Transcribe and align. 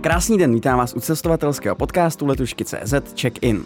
Krásný 0.00 0.38
den, 0.38 0.54
vítám 0.54 0.78
vás 0.78 0.94
u 0.96 1.00
cestovatelského 1.00 1.74
podcastu 1.76 2.26
Letušky.cz 2.26 2.94
Check-in. 3.20 3.64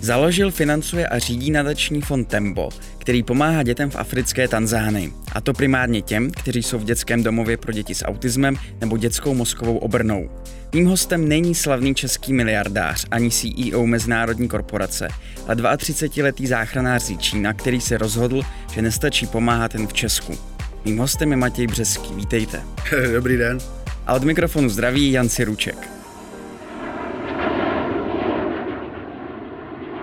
Založil, 0.00 0.50
financuje 0.50 1.08
a 1.08 1.18
řídí 1.18 1.50
nadační 1.50 2.00
fond 2.00 2.24
Tembo, 2.24 2.68
který 2.98 3.22
pomáhá 3.22 3.62
dětem 3.62 3.90
v 3.90 3.96
africké 3.96 4.48
Tanzánii. 4.48 5.12
A 5.32 5.40
to 5.40 5.52
primárně 5.52 6.02
těm, 6.02 6.30
kteří 6.30 6.62
jsou 6.62 6.78
v 6.78 6.84
dětském 6.84 7.22
domově 7.22 7.56
pro 7.56 7.72
děti 7.72 7.94
s 7.94 8.04
autismem 8.04 8.56
nebo 8.80 8.96
dětskou 8.96 9.34
mozkovou 9.34 9.76
obrnou. 9.76 10.30
Mým 10.74 10.86
hostem 10.86 11.28
není 11.28 11.54
slavný 11.54 11.94
český 11.94 12.32
miliardář 12.32 13.06
ani 13.10 13.30
CEO 13.30 13.86
mezinárodní 13.86 14.48
korporace, 14.48 15.08
ale 15.46 15.56
32-letý 15.56 16.46
záchranář 16.46 17.02
z 17.02 17.18
Čína, 17.18 17.52
který 17.52 17.80
se 17.80 17.98
rozhodl, 17.98 18.42
že 18.72 18.82
nestačí 18.82 19.26
pomáhat 19.26 19.74
jen 19.74 19.86
v 19.86 19.92
Česku. 19.92 20.53
Mým 20.84 20.98
hostem 20.98 21.30
je 21.30 21.36
Matěj 21.36 21.66
Břeský, 21.66 22.14
vítejte. 22.14 22.62
Dobrý 23.12 23.36
den. 23.36 23.58
A 24.06 24.14
od 24.14 24.24
mikrofonu 24.24 24.68
zdraví 24.68 25.12
Jan 25.12 25.28
Siruček. 25.28 25.88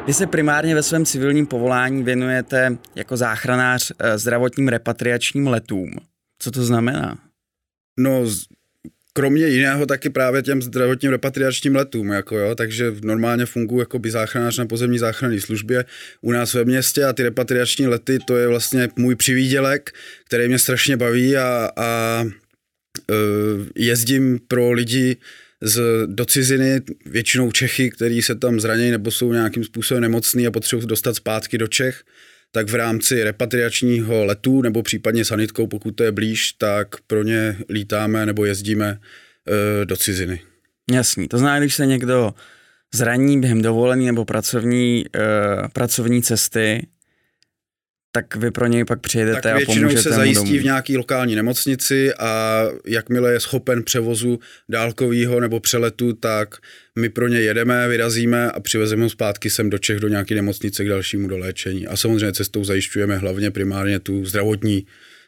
Vy 0.08 0.14
se 0.14 0.28
primárně 0.28 0.76
ve 0.76 0.84
svém 0.84 1.06
civilním 1.06 1.48
povolání 1.48 2.04
věnujete 2.04 2.78
jako 2.96 3.18
záchranář 3.18 3.92
eh, 4.00 4.18
zdravotním 4.18 4.68
repatriačním 4.68 5.48
letům. 5.48 5.92
Co 6.40 6.52
to 6.52 6.64
znamená? 6.64 7.18
No, 8.00 8.22
kromě 9.14 9.48
jiného 9.48 9.86
taky 9.86 10.10
právě 10.10 10.42
těm 10.42 10.62
zdravotním 10.62 11.12
repatriačním 11.12 11.76
letům, 11.76 12.10
jako 12.10 12.38
jo, 12.38 12.56
takže 12.56 12.94
normálně 13.04 13.46
funguji 13.46 13.80
jako 13.80 14.00
by 14.00 14.12
záchranář 14.12 14.58
na 14.58 14.66
pozemní 14.66 14.98
záchranné 15.00 15.42
službě 15.42 15.86
u 16.22 16.32
nás 16.32 16.54
ve 16.54 16.66
městě 16.66 17.04
a 17.04 17.14
ty 17.14 17.24
repatriační 17.24 17.88
lety, 17.88 18.20
to 18.28 18.38
je 18.38 18.48
vlastně 18.48 18.90
můj 18.96 19.16
přivídělek, 19.16 19.92
který 20.26 20.48
mě 20.48 20.60
strašně 20.60 20.98
baví 20.98 21.38
a, 21.38 21.70
a 21.76 22.24
e, 22.26 23.14
jezdím 23.76 24.40
pro 24.48 24.72
lidi 24.72 25.18
z, 25.62 25.82
do 26.06 26.26
ciziny, 26.26 26.82
většinou 27.06 27.52
Čechy, 27.52 27.90
kteří 27.90 28.22
se 28.22 28.36
tam 28.36 28.60
zranějí 28.60 28.92
nebo 28.92 29.12
jsou 29.12 29.34
nějakým 29.34 29.64
způsobem 29.64 30.02
nemocní 30.02 30.48
a 30.48 30.52
potřebují 30.52 30.88
dostat 30.88 31.16
zpátky 31.16 31.58
do 31.58 31.68
Čech, 31.68 32.04
tak 32.52 32.70
v 32.70 32.76
rámci 32.76 33.24
repatriačního 33.24 34.26
letu 34.26 34.62
nebo 34.62 34.84
případně 34.84 35.26
sanitkou, 35.26 35.68
pokud 35.68 35.92
to 35.92 36.04
je 36.04 36.12
blíž, 36.12 36.54
tak 36.54 36.88
pro 37.08 37.24
ně 37.24 37.58
lítáme 37.70 38.26
nebo 38.26 38.46
jezdíme 38.46 39.00
e, 39.82 39.86
do 39.86 39.98
ciziny. 39.98 40.42
Jasný, 40.92 41.28
to 41.28 41.38
znamená, 41.38 41.60
když 41.60 41.76
se 41.76 41.86
někdo 41.86 42.34
zraní 42.94 43.40
během 43.40 43.62
dovolení 43.62 44.06
nebo 44.06 44.26
pracovní, 44.26 45.06
e, 45.16 45.20
pracovní 45.74 46.22
cesty, 46.22 46.88
tak 48.12 48.36
vy 48.36 48.52
pro 48.52 48.68
něj 48.68 48.86
pak 48.86 49.00
přijedete 49.00 49.42
tak 49.42 49.56
a 49.56 49.66
pomůžete 49.66 50.02
se 50.02 50.10
zajistí 50.10 50.50
domů. 50.50 50.60
v 50.60 50.64
nějaký 50.64 50.98
lokální 50.98 51.36
nemocnici 51.36 52.14
a 52.14 52.64
jakmile 52.86 53.34
je 53.34 53.40
schopen 53.40 53.84
převozu 53.84 54.40
dálkového 54.70 55.40
nebo 55.40 55.60
přeletu, 55.60 56.14
tak 56.14 56.56
my 57.00 57.10
pro 57.10 57.28
ně 57.28 57.42
jedeme, 57.42 57.88
vyrazíme 57.88 58.52
a 58.52 58.60
přivezeme 58.60 59.04
ho 59.04 59.10
zpátky 59.10 59.50
sem 59.50 59.70
do 59.70 59.78
Čech 59.78 60.00
do 60.00 60.08
nějaké 60.08 60.36
nemocnice 60.36 60.84
k 60.86 60.90
dalšímu 60.90 61.28
doléčení. 61.28 61.88
A 61.88 61.98
samozřejmě 61.98 62.34
cestou 62.34 62.64
zajišťujeme 62.64 63.18
hlavně 63.18 63.52
primárně 63.52 64.00
tu 64.00 64.26
zdravotní, 64.26 64.86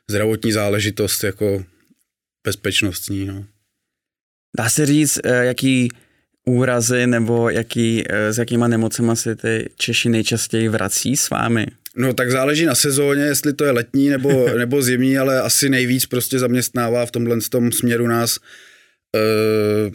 zdravotní 0.10 0.52
záležitost 0.52 1.24
jako 1.24 1.66
bezpečnostní. 2.44 3.26
No. 3.26 3.46
Dá 4.58 4.70
se 4.70 4.86
říct, 4.86 5.20
eh, 5.24 5.46
jaký 5.46 5.90
úrazy 6.46 7.08
nebo 7.08 7.50
jaký, 7.50 8.04
eh, 8.10 8.34
s 8.34 8.38
jakýma 8.38 8.68
nemocema 8.68 9.16
se 9.16 9.36
ty 9.36 9.70
Češi 9.78 10.10
nejčastěji 10.10 10.70
vrací 10.70 11.18
s 11.18 11.30
vámi? 11.30 11.66
No 11.98 12.14
tak 12.14 12.32
záleží 12.32 12.66
na 12.66 12.76
sezóně, 12.76 13.24
jestli 13.24 13.54
to 13.54 13.66
je 13.66 13.72
letní 13.72 14.10
nebo, 14.10 14.50
nebo 14.58 14.82
zimní, 14.82 15.18
ale 15.18 15.42
asi 15.42 15.70
nejvíc 15.70 16.06
prostě 16.06 16.40
zaměstnává 16.40 17.06
v 17.06 17.12
tomhle 17.12 17.38
tom 17.50 17.72
směru 17.72 18.08
nás 18.08 18.40
e, 19.16 19.92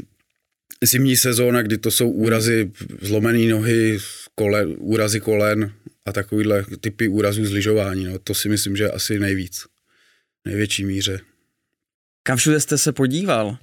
zimní 0.86 1.16
sezóna, 1.16 1.62
kdy 1.62 1.78
to 1.78 1.90
jsou 1.90 2.10
úrazy 2.10 2.72
zlomené 3.00 3.50
nohy, 3.50 3.98
kole, 4.34 4.66
úrazy 4.66 5.20
kolen 5.20 5.72
a 6.06 6.12
takovýhle 6.12 6.64
typy 6.80 7.08
úrazů 7.08 7.44
z 7.44 7.52
lyžování. 7.52 8.04
No. 8.04 8.18
To 8.18 8.34
si 8.34 8.48
myslím, 8.48 8.76
že 8.76 8.90
asi 8.90 9.18
nejvíc, 9.18 9.66
největší 10.44 10.84
míře. 10.84 11.20
Kam 12.22 12.36
všude 12.36 12.60
jste 12.60 12.78
se 12.78 12.92
podíval? 12.92 13.58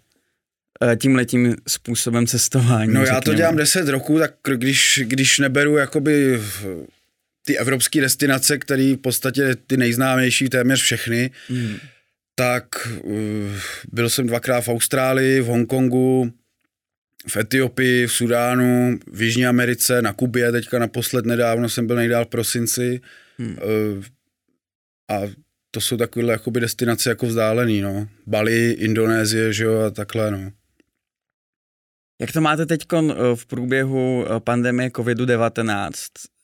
Eh, 0.84 0.95
tím 0.95 1.16
letím 1.16 1.56
způsobem 1.68 2.28
cestování. 2.28 2.94
No 2.94 3.00
řekněme. 3.00 3.16
já 3.18 3.22
to 3.22 3.34
dělám 3.34 3.56
10 3.56 3.88
roků, 3.88 4.19
tak 4.19 4.34
když, 4.56 5.01
když 5.03 5.40
neberu 5.40 5.78
jakoby 5.78 6.41
ty 7.45 7.57
evropské 7.57 8.01
destinace, 8.01 8.57
které 8.57 8.94
v 8.94 8.97
podstatě 8.97 9.56
ty 9.67 9.78
nejznámější 9.78 10.50
téměř 10.50 10.81
všechny, 10.81 11.31
mm. 11.50 11.78
tak 12.35 12.66
uh, 13.03 13.51
byl 13.91 14.09
jsem 14.09 14.28
dvakrát 14.28 14.61
v 14.61 14.69
Austrálii, 14.69 15.41
v 15.41 15.45
Hongkongu, 15.45 16.33
v 17.28 17.38
Etiopii, 17.38 18.07
v 18.07 18.13
Sudánu, 18.13 19.00
v 19.11 19.22
Jižní 19.22 19.45
Americe, 19.45 20.01
na 20.01 20.13
Kubě, 20.13 20.51
teďka 20.51 20.79
naposled 20.79 21.25
nedávno 21.25 21.69
jsem 21.69 21.88
byl 21.88 21.95
nejdál 21.95 22.25
v 22.25 22.29
prosinci. 22.29 23.01
Hmm. 23.38 23.57
Uh, 23.57 24.03
a 25.12 25.22
to 25.72 25.81
jsou 25.81 25.97
takovéhle 25.97 26.33
jakoby 26.33 26.59
destinace 26.59 27.09
jako 27.09 27.25
vzdálený, 27.25 27.81
no. 27.81 28.07
Bali, 28.27 28.72
Indonésie, 28.72 29.53
že 29.53 29.63
jo, 29.63 29.79
a 29.79 29.89
takhle, 29.89 30.31
no. 30.31 30.51
Jak 32.22 32.31
to 32.31 32.41
máte 32.41 32.66
teď 32.66 32.81
v 33.35 33.45
průběhu 33.45 34.25
pandemie 34.39 34.89
COVID-19? 34.89 35.91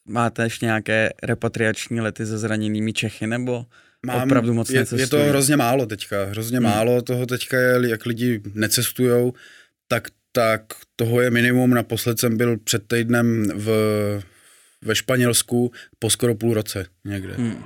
Máte 0.05 0.43
ještě 0.43 0.65
nějaké 0.65 1.09
repatriační 1.23 2.01
lety 2.01 2.25
se 2.25 2.37
zraněnými 2.37 2.93
Čechy, 2.93 3.27
nebo 3.27 3.65
Mám, 4.05 4.23
opravdu 4.23 4.53
moc 4.53 4.69
je, 4.69 4.85
je 4.95 5.07
to 5.07 5.17
hrozně 5.17 5.57
málo 5.57 5.85
teďka, 5.85 6.25
hrozně 6.25 6.57
hmm. 6.57 6.63
málo 6.69 7.01
toho 7.01 7.25
teďka 7.25 7.59
je, 7.59 7.89
jak 7.89 8.05
lidi 8.05 8.41
necestujou, 8.53 9.33
tak, 9.87 10.07
tak 10.31 10.61
toho 10.95 11.21
je 11.21 11.29
minimum. 11.29 11.69
Naposled 11.69 12.19
jsem 12.19 12.37
byl 12.37 12.57
před 12.57 12.87
týdnem 12.87 13.51
v, 13.55 13.69
ve 14.81 14.95
Španělsku 14.95 15.71
po 15.99 16.09
skoro 16.09 16.35
půl 16.35 16.53
roce 16.53 16.85
někde. 17.05 17.33
Hmm. 17.33 17.63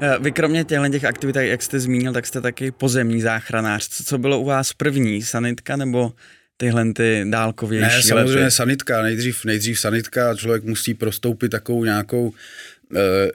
Eh, 0.00 0.18
vy 0.20 0.32
kromě 0.32 0.64
těchto 0.64 0.88
těch 0.88 1.04
aktivit, 1.04 1.36
jak 1.36 1.62
jste 1.62 1.80
zmínil, 1.80 2.12
tak 2.12 2.26
jste 2.26 2.40
taky 2.40 2.70
pozemní 2.70 3.20
záchranář. 3.20 3.88
Co 3.88 4.18
bylo 4.18 4.40
u 4.40 4.44
vás 4.44 4.72
první, 4.72 5.22
sanitka 5.22 5.76
nebo 5.76 6.12
tyhle 6.56 6.92
ty 6.92 7.24
dálkovější 7.30 7.96
Ne, 7.96 8.02
samozřejmě 8.02 8.40
lety. 8.40 8.50
sanitka, 8.50 9.02
nejdřív, 9.02 9.44
nejdřív 9.44 9.80
sanitka, 9.80 10.34
člověk 10.36 10.64
musí 10.64 10.94
prostoupit 10.94 11.48
takovou 11.48 11.84
nějakou 11.84 12.28
uh, 12.28 12.34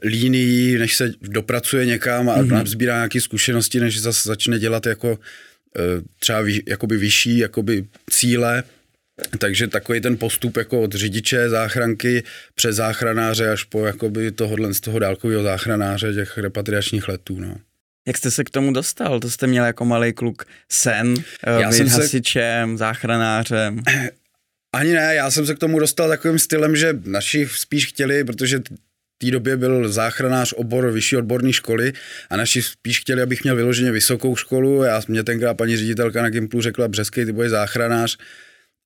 línii, 0.02 0.78
než 0.78 0.96
se 0.96 1.12
dopracuje 1.22 1.86
někam 1.86 2.30
a 2.30 2.38
mm-hmm. 2.38 2.66
sbírá 2.66 2.96
nějaké 2.96 3.22
zkušenosti, 3.22 3.80
než 3.80 4.02
zase 4.02 4.30
začne 4.30 4.60
dělat 4.60 4.86
jako 4.86 5.12
uh, 5.12 5.18
třeba 6.20 6.42
vý, 6.42 6.64
jakoby 6.68 6.98
vyšší 6.98 7.38
jakoby 7.38 7.86
cíle, 8.10 8.64
takže 9.38 9.68
takový 9.68 10.02
ten 10.02 10.18
postup 10.18 10.58
jako 10.58 10.82
od 10.82 10.94
řidiče, 10.94 11.50
záchranky, 11.50 12.24
přes 12.56 12.76
záchranáře 12.76 13.50
až 13.52 13.64
po 13.64 13.86
jakoby 13.86 14.32
tohohle 14.32 14.74
z 14.74 14.80
toho 14.80 15.00
dálkového 15.00 15.44
záchranáře 15.44 16.14
těch 16.14 16.38
repatriačních 16.38 17.08
letů. 17.08 17.40
No. 17.40 17.56
Jak 18.10 18.18
jste 18.18 18.32
se 18.32 18.44
k 18.44 18.50
tomu 18.50 18.74
dostal? 18.74 19.20
To 19.20 19.30
jste 19.30 19.48
měl 19.48 19.66
jako 19.66 19.86
malý 19.86 20.14
kluk 20.14 20.46
sen, 20.72 21.14
eh, 21.44 21.62
já 21.62 21.72
jsem 21.72 21.88
hasičem, 21.88 22.74
se... 22.74 22.78
záchranářem. 22.78 23.80
Ani 24.76 24.94
ne, 24.94 25.16
já 25.16 25.32
jsem 25.32 25.46
se 25.46 25.56
k 25.56 25.60
tomu 25.60 25.80
dostal 25.80 26.10
takovým 26.10 26.40
stylem, 26.40 26.76
že 26.76 27.00
naši 27.06 27.48
spíš 27.52 27.86
chtěli, 27.86 28.24
protože 28.24 28.60
té 29.18 29.32
době 29.32 29.58
byl 29.58 29.90
záchranář 29.92 30.54
obor 30.54 30.92
vyšší 30.92 31.18
odborné 31.18 31.54
školy 31.54 31.94
a 32.30 32.38
naši 32.38 32.62
spíš 32.62 33.00
chtěli, 33.00 33.22
abych 33.22 33.44
měl 33.44 33.56
vyloženě 33.56 33.92
vysokou 33.92 34.36
školu. 34.36 34.84
Já 34.84 35.02
mě 35.08 35.24
tenkrát 35.24 35.54
paní 35.54 35.78
ředitelka 35.78 36.22
na 36.22 36.30
Gimplu 36.30 36.62
řekla, 36.62 36.88
Břeskej, 36.88 37.26
ty 37.26 37.32
budeš 37.32 37.52
záchranář. 37.52 38.18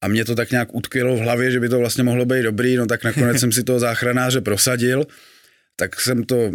A 0.01 0.07
mě 0.07 0.25
to 0.25 0.35
tak 0.35 0.51
nějak 0.51 0.75
utkvělo 0.75 1.15
v 1.15 1.19
hlavě, 1.19 1.51
že 1.51 1.59
by 1.59 1.69
to 1.69 1.79
vlastně 1.79 2.03
mohlo 2.03 2.25
být 2.25 2.43
dobrý, 2.43 2.75
no 2.75 2.85
tak 2.85 3.03
nakonec 3.03 3.39
jsem 3.39 3.51
si 3.51 3.63
toho 3.63 3.79
záchranáře 3.79 4.41
prosadil. 4.41 5.03
Tak 5.75 6.01
jsem 6.01 6.23
to 6.23 6.51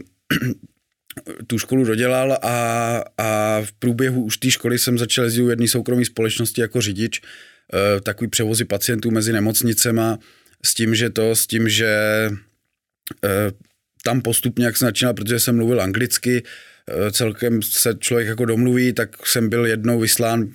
tu 1.47 1.59
školu 1.59 1.85
dodělal 1.85 2.33
a, 2.33 3.05
a 3.19 3.61
v 3.65 3.73
průběhu 3.73 4.25
už 4.25 4.37
té 4.37 4.51
školy 4.51 4.79
jsem 4.79 4.99
začal 4.99 5.25
jezdit 5.25 5.43
u 5.43 5.49
jedné 5.49 5.69
soukromé 5.69 6.05
společnosti 6.05 6.61
jako 6.61 6.81
řidič, 6.81 7.21
e, 7.21 8.01
takový 8.01 8.31
převozy 8.31 8.65
pacientů 8.65 9.11
mezi 9.11 9.33
nemocnicema 9.33 10.19
s 10.65 10.75
tím, 10.75 10.95
že 10.95 11.11
to, 11.11 11.37
s 11.37 11.47
tím, 11.47 11.69
že 11.69 11.87
e, 13.25 13.29
tam 14.05 14.23
postupně, 14.23 14.65
jak 14.65 14.77
jsem 14.77 14.89
začínal, 14.89 15.15
protože 15.15 15.41
jsem 15.41 15.57
mluvil 15.57 15.81
anglicky, 15.81 16.43
Eh, 16.43 16.78
celkem 17.11 17.63
se 17.63 17.95
člověk 17.99 18.29
jako 18.29 18.45
domluví, 18.45 18.93
tak 18.93 19.27
jsem 19.27 19.49
byl 19.49 19.67
jednou 19.67 20.01
vyslán 20.01 20.49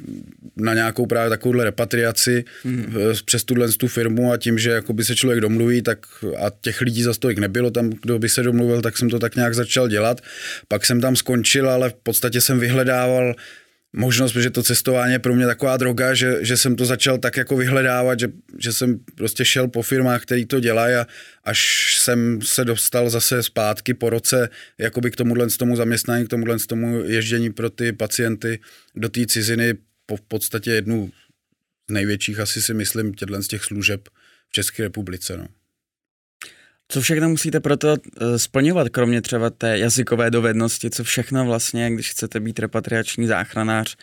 na 0.58 0.74
nějakou 0.74 1.06
právě 1.06 1.30
takovouhle 1.30 1.64
repatriaci 1.64 2.46
mm. 2.64 2.96
přes 3.26 3.44
tuhle 3.44 3.68
tu 3.68 3.88
firmu 3.88 4.32
a 4.32 4.38
tím, 4.38 4.60
že 4.60 4.70
jakoby 4.70 5.04
se 5.04 5.16
člověk 5.16 5.42
domluví, 5.42 5.82
tak 5.82 6.06
a 6.38 6.52
těch 6.62 6.82
lidí 6.82 7.04
za 7.04 7.14
stolik 7.14 7.38
nebylo 7.38 7.72
tam, 7.72 7.90
kdo 7.90 8.20
by 8.20 8.30
se 8.30 8.44
domluvil, 8.44 8.82
tak 8.82 8.98
jsem 8.98 9.10
to 9.10 9.20
tak 9.20 9.36
nějak 9.36 9.56
začal 9.56 9.88
dělat. 9.88 10.22
Pak 10.68 10.86
jsem 10.86 11.02
tam 11.02 11.16
skončil, 11.16 11.70
ale 11.70 11.90
v 11.90 11.94
podstatě 12.04 12.42
jsem 12.42 12.60
vyhledával 12.60 13.36
možnost, 13.94 14.34
protože 14.34 14.50
to 14.50 14.64
cestování 14.64 15.14
je 15.14 15.20
pro 15.20 15.36
mě 15.36 15.46
taková 15.46 15.78
droga, 15.78 16.14
že, 16.14 16.38
že 16.42 16.58
jsem 16.58 16.76
to 16.76 16.86
začal 16.86 17.18
tak 17.18 17.38
jako 17.38 17.56
vyhledávat, 17.56 18.20
že, 18.20 18.28
že 18.60 18.74
jsem 18.74 19.00
prostě 19.16 19.46
šel 19.46 19.68
po 19.68 19.82
firmách, 19.82 20.22
který 20.22 20.46
to 20.46 20.60
dělají 20.60 20.96
a 20.96 21.08
až 21.44 21.60
jsem 22.00 22.42
se 22.42 22.66
dostal 22.66 23.10
zase 23.10 23.44
zpátky 23.44 23.94
po 23.94 24.10
roce 24.10 24.50
jakoby 24.78 25.12
k 25.12 25.16
tomuhle 25.16 25.50
z 25.50 25.58
tomu 25.58 25.76
zaměstnání, 25.76 26.26
k 26.26 26.30
tomuhle 26.30 26.60
z 26.60 26.68
tomu 26.68 27.04
ježdění 27.04 27.54
pro 27.54 27.70
ty 27.70 27.94
pacienty 27.94 28.60
do 28.96 29.10
té 29.10 29.26
ciziny 29.26 29.74
po 30.06 30.18
v 30.18 30.22
podstatě 30.22 30.72
jednu 30.72 31.12
z 31.90 31.94
největších 31.94 32.40
asi 32.40 32.62
si 32.62 32.74
myslím 32.74 33.14
těchto 33.14 33.44
z 33.44 33.48
těch 33.48 33.64
služeb 33.64 34.10
v 34.50 34.52
České 34.52 34.84
republice. 34.84 35.38
No. 35.38 35.48
Co 36.94 37.02
všechno 37.02 37.30
musíte 37.30 37.60
proto 37.60 37.96
eh, 37.98 38.40
splňovat, 38.40 38.90
kromě 38.90 39.22
třeba 39.22 39.50
té 39.50 39.78
jazykové 39.78 40.32
dovednosti, 40.32 40.90
co 40.90 41.04
všechno 41.04 41.46
vlastně, 41.46 41.92
když 41.92 42.10
chcete 42.10 42.40
být 42.40 42.60
repatriační 42.60 43.28
záchranář, 43.28 43.98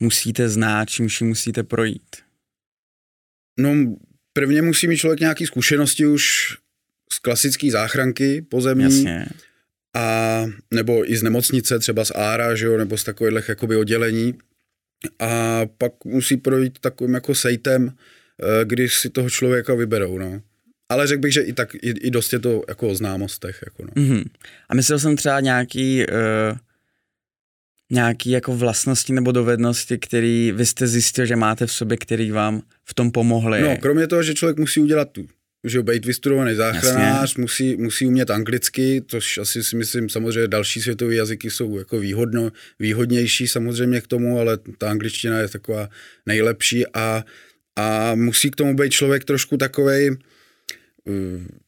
musíte 0.00 0.48
znát, 0.48 0.90
čím 0.90 1.08
musíte 1.22 1.62
projít? 1.62 2.16
No, 3.58 3.96
prvně 4.32 4.62
musí 4.62 4.88
mít 4.88 4.96
člověk 4.96 5.20
nějaké 5.20 5.46
zkušenosti 5.46 6.06
už 6.06 6.24
z 7.12 7.18
klasické 7.18 7.70
záchranky 7.70 8.42
pozemní. 8.42 8.84
Jasně. 8.84 9.26
A, 9.96 10.44
nebo 10.70 11.10
i 11.10 11.16
z 11.16 11.22
nemocnice, 11.22 11.78
třeba 11.78 12.04
z 12.04 12.10
ára, 12.14 12.54
že 12.54 12.66
jo, 12.66 12.78
nebo 12.78 12.98
z 12.98 13.04
takových 13.04 13.48
jakoby 13.48 13.76
oddělení. 13.76 14.34
A 15.18 15.60
pak 15.78 16.04
musí 16.04 16.36
projít 16.36 16.78
takovým 16.78 17.14
jako 17.14 17.34
sejtem, 17.34 17.92
eh, 17.92 18.64
když 18.64 18.98
si 18.98 19.10
toho 19.10 19.30
člověka 19.30 19.74
vyberou, 19.74 20.18
no. 20.18 20.42
Ale 20.90 21.06
řekl 21.06 21.20
bych, 21.20 21.32
že 21.32 21.40
i 21.40 21.52
tak, 21.52 21.74
i, 21.74 21.90
i 21.90 22.10
dost 22.10 22.32
je 22.32 22.38
to 22.38 22.62
jako 22.68 22.88
o 22.88 22.94
známostech. 22.94 23.62
Jako 23.66 23.82
no. 23.82 24.02
mm-hmm. 24.02 24.24
A 24.68 24.74
myslel 24.74 24.98
jsem 24.98 25.16
třeba 25.16 25.40
nějaký, 25.40 26.06
uh, 26.06 26.58
nějaký 27.90 28.30
jako 28.30 28.56
vlastnosti 28.56 29.12
nebo 29.12 29.32
dovednosti, 29.32 29.98
který 29.98 30.52
vy 30.52 30.66
jste 30.66 30.86
zjistil, 30.86 31.26
že 31.26 31.36
máte 31.36 31.66
v 31.66 31.72
sobě, 31.72 31.96
který 31.96 32.30
vám 32.30 32.62
v 32.84 32.94
tom 32.94 33.10
pomohly. 33.10 33.62
No, 33.62 33.76
kromě 33.76 34.06
toho, 34.06 34.22
že 34.22 34.34
člověk 34.34 34.58
musí 34.58 34.80
udělat 34.80 35.10
tu 35.12 35.26
že 35.64 35.82
být 35.82 36.06
vystudovaný 36.06 36.54
záchranář, 36.54 37.36
musí, 37.36 37.76
musí 37.76 38.06
umět 38.06 38.30
anglicky, 38.30 39.04
což 39.06 39.38
asi 39.38 39.64
si 39.64 39.76
myslím 39.76 40.08
samozřejmě 40.08 40.48
další 40.48 40.80
světové 40.80 41.14
jazyky 41.14 41.50
jsou 41.50 41.78
jako 41.78 41.98
výhodno, 41.98 42.52
výhodnější 42.78 43.48
samozřejmě 43.48 44.00
k 44.00 44.06
tomu, 44.06 44.40
ale 44.40 44.58
ta 44.78 44.90
angličtina 44.90 45.38
je 45.38 45.48
taková 45.48 45.88
nejlepší 46.26 46.86
a, 46.94 47.24
a 47.76 48.14
musí 48.14 48.50
k 48.50 48.56
tomu 48.56 48.76
být 48.76 48.92
člověk 48.92 49.24
trošku 49.24 49.56
takovej, 49.56 50.16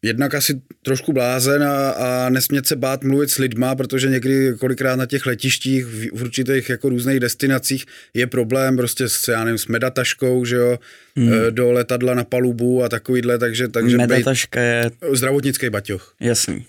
jednak 0.03 0.35
asi 0.35 0.61
trošku 0.83 1.13
blázen 1.13 1.63
a, 1.63 1.91
a 1.91 2.29
nesmět 2.29 2.67
se 2.67 2.77
bát 2.77 3.05
mluvit 3.05 3.31
s 3.31 3.39
lidma, 3.39 3.75
protože 3.75 4.09
někdy 4.09 4.53
kolikrát 4.59 4.97
na 4.97 5.07
těch 5.07 5.27
letištích 5.27 5.85
v, 5.85 6.09
v 6.13 6.23
určitých 6.23 6.69
jako 6.69 6.89
různých 6.89 7.21
destinacích 7.21 7.85
je 8.15 8.27
problém 8.27 8.77
prostě 8.77 9.09
s, 9.09 9.29
já 9.29 9.45
nevím, 9.45 9.59
s 9.59 9.67
medataškou, 9.67 10.45
že 10.45 10.57
jo, 10.57 10.79
hmm. 11.17 11.31
do 11.51 11.73
letadla 11.73 12.15
na 12.15 12.25
palubu 12.25 12.85
a 12.85 12.89
takovýhle, 12.89 13.39
takže... 13.39 13.69
takže 13.69 13.97
Medataška 13.97 14.61
je... 14.61 14.91
Zdravotnický 15.13 15.71
baťoch. 15.71 16.15
Jasný. 16.21 16.67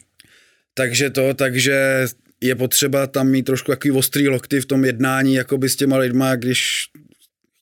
Takže 0.74 1.10
to, 1.10 1.34
takže 1.34 2.08
je 2.42 2.56
potřeba 2.56 3.08
tam 3.08 3.30
mít 3.30 3.44
trošku 3.44 3.72
takový 3.72 3.92
ostrý 3.92 4.28
lokty 4.28 4.62
v 4.62 4.66
tom 4.66 4.86
jednání 4.86 5.34
jakoby 5.34 5.70
s 5.70 5.76
těma 5.76 5.98
lidma, 5.98 6.36
když 6.36 6.90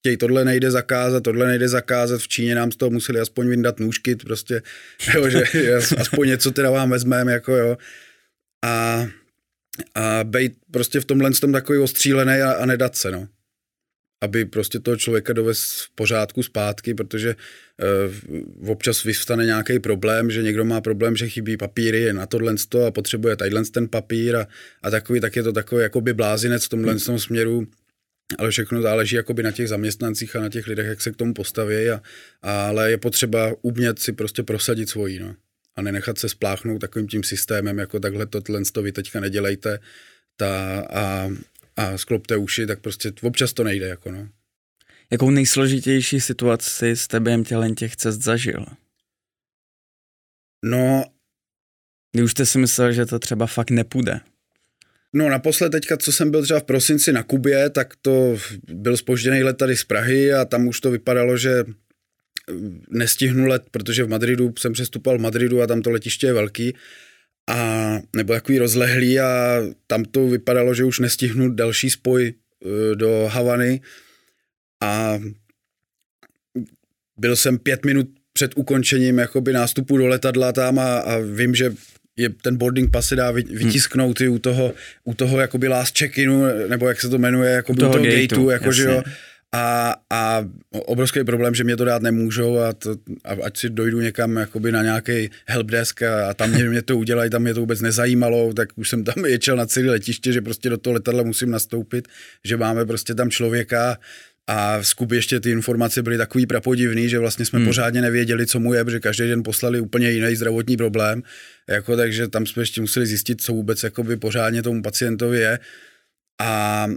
chtějí, 0.02 0.18
tohle 0.18 0.46
nejde 0.46 0.72
zakázat, 0.72 1.24
tohle 1.24 1.48
nejde 1.48 1.70
zakázat, 1.70 2.22
v 2.22 2.28
Číně 2.28 2.56
nám 2.56 2.72
z 2.72 2.76
toho 2.76 2.90
museli 2.90 3.20
aspoň 3.20 3.50
vyndat 3.50 3.80
nůžky, 3.80 4.16
prostě, 4.16 4.62
jo, 5.16 5.30
že 5.30 5.44
aspoň 5.98 6.28
něco 6.28 6.52
teda 6.52 6.70
vám 6.70 6.90
vezmeme, 6.90 7.32
jako 7.32 7.56
jo. 7.56 7.78
A, 8.66 9.08
a 9.96 10.24
být 10.24 10.54
prostě 10.72 11.00
v 11.00 11.06
tomhle 11.06 11.32
tom 11.32 11.52
takový 11.52 11.80
ostřílený 11.80 12.42
a, 12.42 12.52
a 12.52 12.66
nedat 12.66 12.96
se, 12.96 13.12
no. 13.12 13.28
Aby 14.24 14.46
prostě 14.46 14.80
toho 14.80 14.98
člověka 14.98 15.34
dovez 15.34 15.88
v 15.92 15.96
pořádku 15.96 16.44
zpátky, 16.44 16.94
protože 16.94 17.36
uh, 17.36 18.70
občas 18.70 19.04
vystane 19.04 19.46
nějaký 19.46 19.80
problém, 19.80 20.32
že 20.32 20.44
někdo 20.44 20.66
má 20.66 20.82
problém, 20.82 21.16
že 21.16 21.30
chybí 21.30 21.58
papíry 21.58 22.14
na 22.14 22.26
tohle 22.26 22.56
a 22.88 22.92
potřebuje 22.92 23.36
tadyhle 23.36 23.64
ten 23.66 23.88
papír 23.88 24.36
a, 24.36 24.48
a 24.84 24.90
takový, 24.90 25.20
tak 25.20 25.36
je 25.36 25.44
to 25.44 25.54
takový 25.54 25.82
jakoby 25.82 26.14
blázinec 26.14 26.66
v 26.66 26.70
tomhle 26.70 26.94
hmm. 27.08 27.20
směru, 27.20 27.68
ale 28.38 28.52
všechno 28.52 28.82
záleží 28.82 29.16
jakoby 29.16 29.44
na 29.44 29.52
těch 29.52 29.68
zaměstnancích 29.68 30.36
a 30.36 30.42
na 30.42 30.50
těch 30.50 30.68
lidech, 30.68 30.86
jak 30.86 31.02
se 31.02 31.12
k 31.12 31.16
tomu 31.16 31.34
postaví, 31.34 31.90
a, 31.90 32.02
ale 32.42 32.92
je 32.92 32.98
potřeba 32.98 33.52
umět 33.62 34.00
si 34.00 34.14
prostě 34.14 34.44
prosadit 34.44 34.90
svojí, 34.90 35.20
no. 35.20 35.36
A 35.76 35.82
nenechat 35.82 36.18
se 36.18 36.30
spláchnout 36.30 36.82
takovým 36.82 37.08
tím 37.08 37.24
systémem, 37.24 37.78
jako 37.78 38.00
takhle 38.00 38.26
to, 38.26 38.42
to 38.74 38.82
vy 38.82 38.92
teďka 38.92 39.20
nedělejte 39.20 39.80
ta, 40.36 40.80
a, 40.80 41.30
a 41.76 41.98
sklopte 41.98 42.38
uši, 42.38 42.68
tak 42.68 42.80
prostě 42.80 43.14
občas 43.22 43.54
to 43.54 43.64
nejde, 43.64 43.88
jako 43.88 44.12
no. 44.12 44.30
Jakou 45.12 45.30
nejsložitější 45.30 46.22
situaci 46.22 46.96
jste 46.96 47.20
během 47.20 47.44
těch 47.76 47.96
cest 47.96 48.22
zažil? 48.22 48.66
No... 50.66 51.06
Kdy 52.14 52.24
už 52.24 52.32
jste 52.32 52.46
si 52.46 52.58
myslel, 52.58 52.92
že 52.92 53.06
to 53.06 53.20
třeba 53.20 53.48
fakt 53.48 53.70
nepůjde? 53.70 54.20
No 55.14 55.30
naposled 55.30 55.70
teďka, 55.70 55.98
co 55.98 56.12
jsem 56.12 56.32
byl 56.32 56.44
třeba 56.44 56.60
v 56.60 56.64
prosinci 56.64 57.14
na 57.14 57.24
Kubě, 57.24 57.70
tak 57.70 57.94
to 58.02 58.38
byl 58.68 58.98
spožděný 58.98 59.44
let 59.44 59.58
tady 59.58 59.78
z 59.78 59.84
Prahy 59.84 60.34
a 60.34 60.46
tam 60.46 60.68
už 60.68 60.80
to 60.80 60.92
vypadalo, 60.92 61.38
že 61.38 61.52
eh, 61.60 62.54
nestihnu 62.90 63.46
let, 63.46 63.64
protože 63.72 64.04
v 64.04 64.10
Madridu 64.10 64.54
jsem 64.60 64.74
přestupoval 64.74 65.18
v 65.18 65.22
Madridu 65.22 65.62
a 65.62 65.68
tam 65.68 65.82
to 65.82 65.90
letiště 65.92 66.28
je 66.28 66.34
velký 66.34 66.76
a 67.50 68.00
nebo 68.16 68.34
takový 68.34 68.60
rozlehlý 68.60 69.20
a 69.20 69.62
tam 69.88 70.06
to 70.06 70.28
vypadalo, 70.28 70.74
že 70.74 70.84
už 70.84 71.00
nestihnu 71.00 71.50
další 71.50 71.90
spoj 71.90 72.34
eh, 72.34 72.96
do 72.96 73.30
Havany 73.32 73.82
a 74.84 75.20
byl 77.18 77.36
jsem 77.36 77.58
pět 77.58 77.86
minut 77.86 78.08
před 78.34 78.52
ukončením 78.56 79.20
jakoby 79.20 79.54
nástupu 79.54 79.98
do 79.98 80.08
letadla 80.08 80.54
tam 80.54 80.80
a, 80.80 80.98
a 80.98 81.18
vím, 81.18 81.56
že 81.56 81.74
je 82.22 82.30
ten 82.30 82.58
boarding 82.58 82.92
pass 82.92 83.08
se 83.08 83.16
dá 83.16 83.30
hmm. 83.30 83.44
vytisknout 83.52 84.22
i 84.22 84.28
u 84.28 84.40
toho, 84.40 84.74
u 85.04 85.14
toho 85.14 85.40
jakoby 85.40 85.68
last 85.68 85.98
check-inu, 85.98 86.44
nebo 86.68 86.88
jak 86.88 87.02
se 87.02 87.10
to 87.10 87.18
jmenuje, 87.18 87.52
jako 87.52 87.74
u 87.74 87.76
toho, 87.76 87.94
toho 87.94 88.06
gateu, 88.06 88.22
gateu 88.22 88.50
jako, 88.50 88.72
že 88.72 88.84
jo. 88.84 89.04
A, 89.54 89.96
a 90.10 90.46
obrovský 90.72 91.24
problém, 91.24 91.56
že 91.56 91.64
mě 91.64 91.78
to 91.78 91.86
dát 91.86 92.02
nemůžou 92.02 92.58
a, 92.60 92.74
to, 92.74 92.96
a 93.24 93.32
ať 93.44 93.58
si 93.58 93.70
dojdu 93.70 94.02
někam 94.02 94.38
jakoby 94.38 94.72
na 94.72 94.84
nějaký 94.84 95.30
helpdesk 95.46 96.02
a, 96.02 96.30
a 96.30 96.34
tam 96.34 96.50
mě, 96.50 96.64
mě 96.64 96.82
to 96.82 96.98
udělají, 96.98 97.30
tam 97.30 97.42
mě 97.42 97.54
to 97.54 97.60
vůbec 97.60 97.82
nezajímalo, 97.82 98.54
tak 98.54 98.70
už 98.76 98.90
jsem 98.90 99.04
tam 99.04 99.26
ječel 99.26 99.56
na 99.56 99.66
celé 99.66 99.92
letiště, 99.92 100.34
že 100.34 100.42
prostě 100.42 100.70
do 100.70 100.78
toho 100.78 100.94
letadla 100.94 101.24
musím 101.24 101.52
nastoupit, 101.52 102.08
že 102.44 102.58
máme 102.58 102.86
prostě 102.86 103.16
tam 103.16 103.30
člověka, 103.30 103.98
a 104.48 104.78
v 104.78 104.88
Skupi 104.88 105.16
ještě 105.16 105.40
ty 105.40 105.52
informace 105.52 106.04
byly 106.04 106.18
takový 106.18 106.46
prapodivný, 106.46 107.10
že 107.10 107.20
vlastně 107.20 107.46
jsme 107.46 107.60
hmm. 107.60 107.68
pořádně 107.68 108.02
nevěděli, 108.02 108.48
co 108.48 108.60
mu 108.60 108.74
je, 108.74 108.84
protože 108.84 109.00
každý 109.00 109.28
den 109.28 109.44
poslali 109.44 109.80
úplně 109.80 110.12
jiný 110.12 110.36
zdravotní 110.36 110.78
problém. 110.78 111.24
Jako, 111.70 111.98
takže 111.98 112.28
tam 112.28 112.46
jsme 112.46 112.62
ještě 112.62 112.82
museli 112.82 113.06
zjistit, 113.06 113.42
co 113.42 113.54
vůbec 113.54 113.84
jakoby 113.84 114.18
pořádně 114.18 114.64
tomu 114.64 114.82
pacientovi 114.82 115.40
je. 115.40 115.60
A, 116.42 116.88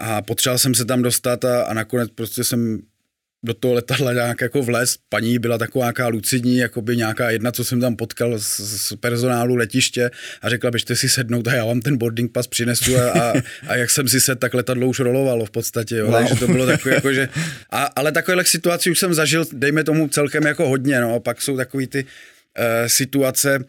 a 0.00 0.22
potřeboval 0.22 0.58
jsem 0.58 0.74
se 0.74 0.84
tam 0.84 1.02
dostat 1.02 1.44
a, 1.44 1.62
a 1.62 1.74
nakonec 1.74 2.10
prostě 2.14 2.44
jsem 2.44 2.78
do 3.44 3.54
toho 3.54 3.74
letadla 3.74 4.12
nějak 4.12 4.40
jako 4.40 4.62
vlez. 4.62 4.96
Paní 5.08 5.38
byla 5.38 5.58
taková 5.58 5.84
nějaká 5.84 6.08
lucidní, 6.08 6.56
jako 6.56 6.82
by 6.82 6.96
nějaká 6.96 7.30
jedna, 7.30 7.52
co 7.52 7.64
jsem 7.64 7.80
tam 7.80 7.96
potkal 7.96 8.38
z, 8.38 8.60
z 8.60 8.96
personálu 8.96 9.54
letiště 9.54 10.10
a 10.42 10.48
řekla, 10.48 10.70
běžte 10.70 10.96
si 10.96 11.08
sednout 11.08 11.48
a 11.48 11.54
já 11.54 11.64
vám 11.64 11.80
ten 11.80 11.96
boarding 11.96 12.32
pass 12.32 12.48
přinesu 12.48 12.96
a, 12.96 13.10
a, 13.10 13.32
a 13.66 13.76
jak 13.76 13.90
jsem 13.90 14.08
si 14.08 14.20
sedl, 14.20 14.38
tak 14.38 14.54
letadlo 14.54 14.86
už 14.86 15.00
rolovalo 15.00 15.44
v 15.44 15.50
podstatě. 15.50 15.96
Jo. 15.96 16.06
Wow. 16.06 16.14
Takže 16.14 16.34
to 16.34 16.46
bylo 16.46 16.66
takové 16.66 16.94
jako, 16.94 17.12
že... 17.12 17.28
A, 17.70 17.84
ale 17.84 18.12
takových 18.12 18.48
situací 18.48 18.90
už 18.90 18.98
jsem 18.98 19.14
zažil, 19.14 19.44
dejme 19.52 19.84
tomu 19.84 20.08
celkem 20.08 20.46
jako 20.46 20.68
hodně, 20.68 21.00
no. 21.00 21.14
A 21.14 21.20
pak 21.20 21.42
jsou 21.42 21.56
takový 21.56 21.86
ty 21.86 22.04
uh, 22.04 22.86
situace, 22.86 23.64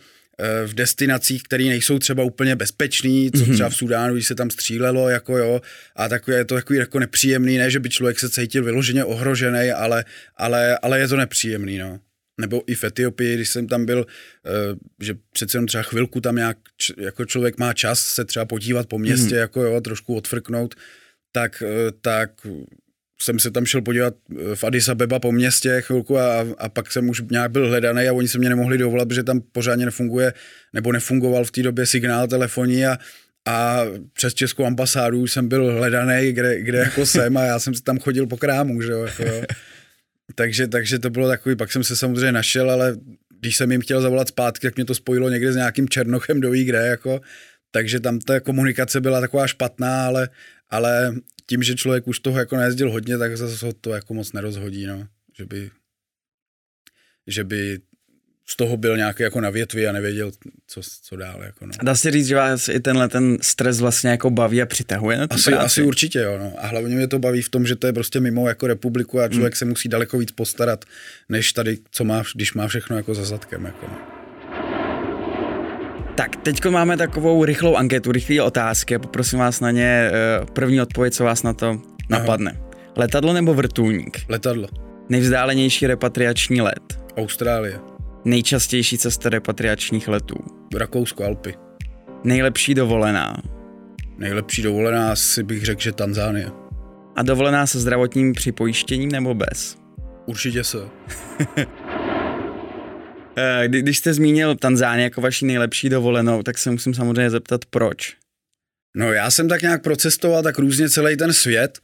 v 0.66 0.74
destinacích, 0.74 1.44
které 1.44 1.64
nejsou 1.64 2.00
třeba 2.00 2.24
úplně 2.24 2.56
bezpečný, 2.56 3.32
co 3.32 3.46
mhm. 3.46 3.54
třeba 3.54 3.70
v 3.70 3.76
Sudánu, 3.76 4.14
když 4.14 4.28
se 4.28 4.36
tam 4.36 4.50
střílelo, 4.50 5.10
jako 5.10 5.38
jo, 5.38 5.62
a 5.96 6.10
takové, 6.10 6.38
je 6.38 6.46
to 6.46 6.56
takový 6.56 6.80
jako 6.80 7.00
nepříjemný, 7.00 7.58
ne, 7.58 7.72
že 7.72 7.80
by 7.80 7.90
člověk 7.90 8.20
se 8.20 8.30
cítil 8.30 8.64
vyloženě 8.64 9.06
ohrožený, 9.06 9.72
ale, 9.72 10.06
ale, 10.36 10.78
ale 10.82 11.00
je 11.00 11.08
to 11.08 11.18
nepříjemný, 11.18 11.78
no. 11.78 12.00
Nebo 12.42 12.64
i 12.68 12.76
v 12.76 12.84
Etiopii, 12.84 13.36
když 13.36 13.50
jsem 13.50 13.68
tam 13.68 13.86
byl, 13.86 14.06
že 15.02 15.16
přece 15.32 15.58
jenom 15.58 15.68
třeba 15.68 15.84
chvilku 15.84 16.22
tam 16.22 16.36
nějak, 16.36 16.58
jako 16.98 17.26
člověk 17.26 17.58
má 17.58 17.74
čas 17.74 18.00
se 18.00 18.26
třeba 18.26 18.46
podívat 18.46 18.88
po 18.88 19.00
městě, 19.00 19.36
mm. 19.36 19.40
jako 19.40 19.64
jo, 19.64 19.82
trošku 19.82 20.16
odfrknout, 20.16 20.76
tak, 21.32 21.64
tak 22.02 22.32
jsem 23.22 23.40
se 23.40 23.52
tam 23.52 23.66
šel 23.66 23.82
podívat 23.82 24.14
eh, 24.32 24.56
v 24.56 24.64
Addis 24.64 24.90
Abeba 24.90 25.20
po 25.20 25.32
městě 25.32 25.82
chvilku 25.82 26.20
a, 26.20 26.46
a 26.58 26.70
pak 26.70 26.92
jsem 26.92 27.10
už 27.10 27.22
nějak 27.32 27.52
byl 27.52 27.68
hledaný 27.68 28.08
a 28.08 28.14
oni 28.14 28.28
se 28.28 28.38
mě 28.38 28.50
nemohli 28.50 28.78
dovolat, 28.78 29.08
protože 29.08 29.24
tam 29.24 29.42
pořádně 29.52 29.86
nefunguje, 29.86 30.34
nebo 30.74 30.92
nefungoval 30.92 31.46
v 31.46 31.52
té 31.52 31.64
době 31.64 31.86
signál 31.86 32.28
telefonní 32.28 32.86
a, 32.86 32.98
a 33.48 33.82
přes 34.14 34.34
českou 34.34 34.66
ambasádu 34.66 35.28
jsem 35.28 35.48
byl 35.48 35.72
hledaný, 35.72 36.32
kde, 36.32 36.62
kde 36.62 36.78
jako 36.78 37.06
jsem 37.06 37.38
a 37.38 37.44
já 37.44 37.60
jsem 37.60 37.74
si 37.74 37.84
tam 37.84 38.00
chodil 38.00 38.28
po 38.28 38.38
krámu, 38.38 38.82
že 38.82 38.92
jo, 38.92 39.00
jako 39.00 39.24
jo. 39.24 39.44
Takže, 40.36 40.68
takže 40.68 41.00
to 41.00 41.10
bylo 41.10 41.28
takový, 41.28 41.56
pak 41.56 41.72
jsem 41.72 41.84
se 41.84 41.96
samozřejmě 41.96 42.32
našel, 42.32 42.72
ale 42.72 42.96
když 43.40 43.58
jsem 43.58 43.72
jim 43.72 43.82
chtěl 43.82 44.02
zavolat 44.02 44.28
zpátky, 44.28 44.68
tak 44.68 44.76
mě 44.76 44.86
to 44.86 44.96
spojilo 44.96 45.30
někde 45.30 45.54
s 45.54 45.56
nějakým 45.56 45.90
Černochem 45.90 46.42
do 46.42 46.52
kde, 46.52 46.88
jako, 46.88 47.22
takže 47.72 48.00
tam 48.00 48.20
ta 48.20 48.40
komunikace 48.40 49.02
byla 49.02 49.22
taková 49.22 49.48
špatná, 49.48 50.06
ale 50.06 50.30
ale 50.70 51.14
tím, 51.50 51.64
že 51.64 51.76
člověk 51.76 52.08
už 52.08 52.20
toho 52.20 52.40
jako 52.40 52.58
nejezdil 52.58 52.92
hodně, 52.92 53.18
tak 53.18 53.38
zase 53.38 53.74
to 53.82 53.94
jako 53.94 54.14
moc 54.14 54.34
nerozhodí, 54.34 54.86
no. 54.86 55.08
Že 55.38 55.46
by, 55.46 55.72
že 57.28 57.44
by 57.44 57.80
z 58.48 58.56
toho 58.56 58.78
byl 58.78 58.98
nějaký 58.98 59.24
jako 59.24 59.42
na 59.42 59.50
větvi 59.50 59.88
a 59.88 59.92
nevěděl, 59.92 60.32
co, 60.68 60.82
co 61.02 61.16
dál. 61.16 61.44
Jako 61.44 61.66
no. 61.66 61.72
Dá 61.84 61.96
se 61.96 62.12
říct, 62.12 62.28
že 62.28 62.36
vás 62.36 62.70
i 62.70 62.80
tenhle 62.80 63.10
ten 63.10 63.38
stres 63.42 63.80
vlastně 63.80 64.10
jako 64.10 64.30
baví 64.30 64.62
a 64.62 64.66
přitahuje 64.66 65.18
na 65.18 65.28
asi, 65.30 65.50
práci? 65.50 65.66
asi 65.66 65.82
určitě, 65.82 66.20
jo. 66.20 66.38
No. 66.38 66.54
A 66.58 66.68
hlavně 66.68 66.96
mě 66.96 67.08
to 67.08 67.20
baví 67.20 67.42
v 67.42 67.50
tom, 67.50 67.68
že 67.68 67.76
to 67.76 67.88
je 67.88 67.94
prostě 67.94 68.20
mimo 68.20 68.48
jako 68.48 68.68
republiku 68.68 69.20
a 69.20 69.28
člověk 69.28 69.54
hmm. 69.54 69.58
se 69.58 69.66
musí 69.66 69.90
daleko 69.90 70.18
víc 70.18 70.32
postarat, 70.32 70.86
než 71.30 71.54
tady, 71.54 71.78
co 71.92 72.04
má, 72.04 72.24
když 72.36 72.54
má 72.54 72.68
všechno 72.68 72.98
jako 72.98 73.16
za 73.16 73.26
zadkem. 73.26 73.66
Jako 73.66 73.88
no. 73.88 74.15
Tak, 76.16 76.36
teď 76.36 76.66
máme 76.66 76.98
takovou 76.98 77.46
rychlou 77.46 77.76
anketu, 77.76 78.12
rychlé 78.12 78.42
otázky 78.42 78.96
a 78.96 79.00
poprosím 79.00 79.40
vás 79.40 79.60
na 79.60 79.72
ně 79.72 80.10
eh, 80.12 80.12
první 80.54 80.82
odpověď, 80.82 81.14
co 81.14 81.24
vás 81.24 81.44
na 81.44 81.54
to 81.54 81.82
napadne. 82.10 82.52
Aha. 82.52 82.70
Letadlo 82.98 83.34
nebo 83.34 83.54
vrtulník? 83.54 84.22
Letadlo. 84.30 84.68
Nejvzdálenější 85.10 85.88
repatriační 85.88 86.62
let? 86.62 87.00
Austrálie. 87.18 87.80
Nejčastější 88.26 88.98
cesta 88.98 89.30
repatriačních 89.30 90.08
letů? 90.08 90.36
Rakousko, 90.76 91.24
Alpy. 91.24 91.54
Nejlepší 92.24 92.74
dovolená? 92.74 93.38
Nejlepší 94.18 94.62
dovolená 94.62 95.16
si 95.16 95.44
bych 95.44 95.66
řekl, 95.66 95.82
že 95.82 95.92
Tanzánie. 95.92 96.52
A 97.16 97.24
dovolená 97.24 97.68
se 97.68 97.80
zdravotním 97.80 98.34
připojištěním 98.34 99.12
nebo 99.12 99.34
bez? 99.34 99.78
Určitě 100.26 100.64
se. 100.64 100.78
Eh, 103.38 103.68
kdy, 103.68 103.82
když 103.82 103.98
jste 103.98 104.14
zmínil 104.14 104.56
Tanzánii 104.56 105.04
jako 105.04 105.22
vaši 105.22 105.46
nejlepší 105.46 105.90
dovolenou, 105.90 106.44
tak 106.44 106.58
se 106.58 106.72
musím 106.72 106.94
samozřejmě 106.94 107.30
zeptat, 107.30 107.66
proč? 107.66 108.16
No 108.96 109.14
já 109.14 109.32
jsem 109.32 109.48
tak 109.48 109.62
nějak 109.62 109.84
procestoval 109.84 110.44
tak 110.44 110.58
různě 110.58 110.90
celý 110.90 111.18
ten 111.18 111.34
svět 111.34 111.80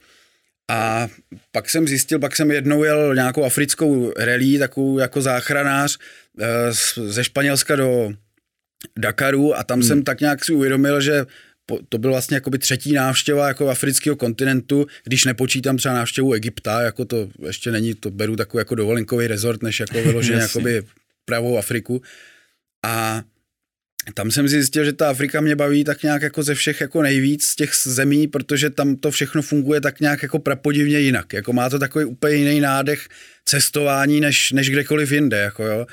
a 0.70 1.08
pak 1.52 1.70
jsem 1.70 1.88
zjistil, 1.88 2.18
pak 2.18 2.36
jsem 2.36 2.50
jednou 2.50 2.84
jel 2.84 3.14
nějakou 3.14 3.44
africkou 3.44 4.12
relí, 4.16 4.58
takovou 4.58 4.98
jako 4.98 5.22
záchranář 5.22 5.98
eh, 6.40 6.72
ze 7.06 7.24
Španělska 7.24 7.76
do 7.76 8.12
Dakaru 8.98 9.56
a 9.56 9.64
tam 9.64 9.78
hmm. 9.78 9.88
jsem 9.88 10.02
tak 10.02 10.20
nějak 10.20 10.44
si 10.44 10.52
uvědomil, 10.52 11.00
že 11.00 11.26
to 11.88 11.98
byl 11.98 12.10
vlastně 12.10 12.34
jakoby 12.34 12.58
třetí 12.58 12.92
návštěva 12.92 13.48
jako 13.48 13.68
afrického 13.68 14.16
kontinentu, 14.16 14.86
když 15.04 15.24
nepočítám 15.24 15.76
třeba 15.76 15.94
návštěvu 15.94 16.32
Egypta, 16.32 16.82
jako 16.82 17.04
to 17.04 17.28
ještě 17.46 17.72
není, 17.72 17.94
to 17.94 18.10
beru 18.10 18.36
takový 18.36 18.60
jako 18.60 18.74
dovolenkový 18.74 19.26
rezort, 19.26 19.62
než 19.62 19.80
jako 19.80 20.02
vyloženě 20.02 20.40
jakoby 20.40 20.82
pravou 21.24 21.58
Afriku. 21.58 22.02
A 22.84 23.22
tam 24.14 24.30
jsem 24.30 24.48
zjistil, 24.48 24.84
že 24.84 24.92
ta 24.92 25.10
Afrika 25.10 25.40
mě 25.40 25.56
baví 25.56 25.84
tak 25.84 26.02
nějak 26.02 26.22
jako 26.22 26.42
ze 26.42 26.54
všech 26.54 26.80
jako 26.80 27.02
nejvíc 27.02 27.44
z 27.44 27.56
těch 27.56 27.70
zemí, 27.84 28.28
protože 28.28 28.70
tam 28.70 28.96
to 28.96 29.10
všechno 29.10 29.42
funguje 29.42 29.80
tak 29.80 30.00
nějak 30.00 30.22
jako 30.22 30.38
prapodivně 30.38 30.98
jinak. 30.98 31.32
Jako 31.32 31.52
má 31.52 31.70
to 31.70 31.78
takový 31.78 32.04
úplně 32.04 32.34
jiný 32.34 32.60
nádech 32.60 33.08
cestování 33.44 34.20
než, 34.20 34.52
než 34.52 34.70
kdekoliv 34.70 35.12
jinde, 35.12 35.38
jako 35.38 35.64
jo. 35.64 35.86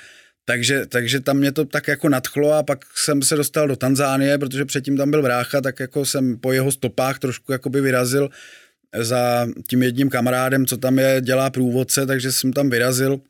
Takže, 0.45 0.85
takže 0.85 1.19
tam 1.19 1.37
mě 1.37 1.51
to 1.51 1.65
tak 1.65 1.87
jako 1.87 2.09
nadchlo 2.09 2.53
a 2.53 2.63
pak 2.63 2.85
jsem 2.95 3.21
se 3.21 3.35
dostal 3.35 3.67
do 3.67 3.75
Tanzánie, 3.75 4.37
protože 4.37 4.65
předtím 4.65 4.97
tam 4.97 5.11
byl 5.11 5.21
brácha, 5.21 5.61
tak 5.61 5.79
jako 5.79 6.05
jsem 6.05 6.37
po 6.37 6.53
jeho 6.53 6.71
stopách 6.71 7.19
trošku 7.19 7.51
jakoby 7.51 7.81
vyrazil 7.81 8.29
za 8.99 9.47
tím 9.67 9.83
jedním 9.83 10.09
kamarádem, 10.09 10.65
co 10.65 10.77
tam 10.77 10.99
je, 10.99 11.21
dělá 11.21 11.49
průvodce, 11.49 12.05
takže 12.05 12.31
jsem 12.31 12.53
tam 12.53 12.69
vyrazil 12.69 13.21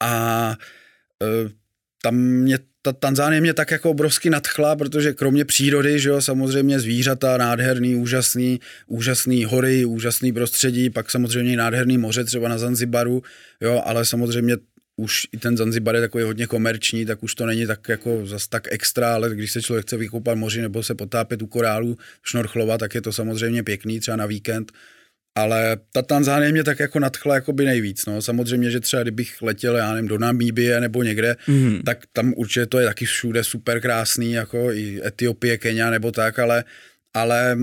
a 0.00 0.56
tam 2.02 2.16
mě 2.16 2.58
ta 2.82 2.92
Tanzánie 2.92 3.40
mě 3.40 3.54
tak 3.54 3.70
jako 3.70 3.90
obrovsky 3.90 4.30
nadchla, 4.30 4.76
protože 4.76 5.12
kromě 5.12 5.44
přírody, 5.44 6.00
že 6.00 6.08
jo, 6.08 6.22
samozřejmě 6.22 6.80
zvířata, 6.80 7.36
nádherný, 7.36 7.96
úžasný, 7.96 8.60
úžasný 8.86 9.44
hory, 9.44 9.84
úžasný 9.84 10.32
prostředí, 10.32 10.90
pak 10.90 11.10
samozřejmě 11.10 11.56
nádherný 11.56 11.98
moře 11.98 12.24
třeba 12.24 12.48
na 12.48 12.58
Zanzibaru, 12.58 13.22
jo, 13.60 13.82
ale 13.86 14.04
samozřejmě 14.04 14.56
už 14.96 15.26
i 15.32 15.38
ten 15.38 15.56
Zanzibar 15.56 15.94
je 15.94 16.00
takový 16.00 16.24
hodně 16.24 16.46
komerční, 16.46 17.06
tak 17.06 17.22
už 17.22 17.34
to 17.34 17.46
není 17.46 17.66
tak 17.66 17.88
jako 17.88 18.26
zas 18.26 18.48
tak 18.48 18.68
extra, 18.70 19.14
ale 19.14 19.34
když 19.34 19.52
se 19.52 19.62
člověk 19.62 19.86
chce 19.86 19.96
vykoupat 19.96 20.38
moři 20.38 20.62
nebo 20.62 20.82
se 20.82 20.94
potápět 20.94 21.42
u 21.42 21.46
korálu, 21.46 21.98
šnorchlovat, 22.22 22.80
tak 22.80 22.94
je 22.94 23.00
to 23.02 23.12
samozřejmě 23.12 23.62
pěkný, 23.62 24.00
třeba 24.00 24.16
na 24.16 24.26
víkend, 24.26 24.72
ale 25.36 25.76
ta 25.92 26.02
Tanzánie 26.02 26.52
mě 26.52 26.64
tak 26.64 26.80
jako 26.80 26.98
nadchla 26.98 27.34
jako 27.34 27.52
by 27.52 27.64
nejvíc. 27.64 28.06
No. 28.06 28.22
Samozřejmě, 28.22 28.70
že 28.70 28.80
třeba 28.80 29.02
kdybych 29.02 29.42
letěl, 29.42 29.76
já 29.76 29.92
nevím, 29.92 30.08
do 30.08 30.18
Namíbie 30.18 30.80
nebo 30.80 31.02
někde, 31.02 31.36
mm. 31.46 31.82
tak 31.84 31.98
tam 32.12 32.32
určitě 32.36 32.66
to 32.66 32.78
je 32.78 32.86
taky 32.86 33.04
všude 33.04 33.44
super 33.44 33.80
krásný, 33.80 34.32
jako 34.32 34.72
i 34.72 35.00
Etiopie, 35.06 35.58
Kenia 35.58 35.90
nebo 35.90 36.12
tak, 36.12 36.38
ale, 36.38 36.64
ale 37.14 37.58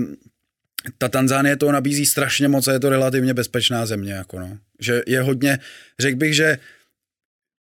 ta 0.98 1.08
Tanzánie 1.08 1.56
to 1.56 1.72
nabízí 1.72 2.06
strašně 2.06 2.48
moc 2.48 2.68
a 2.68 2.72
je 2.72 2.80
to 2.80 2.90
relativně 2.90 3.34
bezpečná 3.34 3.86
země. 3.86 4.12
Jako 4.12 4.38
no. 4.38 4.58
Že 4.80 5.02
je 5.06 5.20
hodně, 5.20 5.58
řekl 5.98 6.16
bych, 6.16 6.34
že 6.34 6.58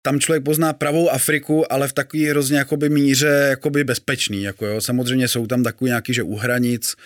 tam 0.02 0.20
člověk 0.20 0.44
pozná 0.44 0.72
pravou 0.72 1.10
Afriku, 1.10 1.72
ale 1.72 1.88
v 1.88 1.92
takový 1.92 2.26
hrozně 2.26 2.58
jakoby 2.58 2.88
míře 2.88 3.46
jakoby 3.50 3.84
bezpečný. 3.84 4.42
Jako 4.42 4.66
jo. 4.66 4.80
Samozřejmě 4.80 5.28
jsou 5.28 5.46
tam 5.46 5.62
takový 5.62 5.88
nějaký, 5.88 6.14
že 6.14 6.22
u 6.22 6.36
hranic, 6.36 6.96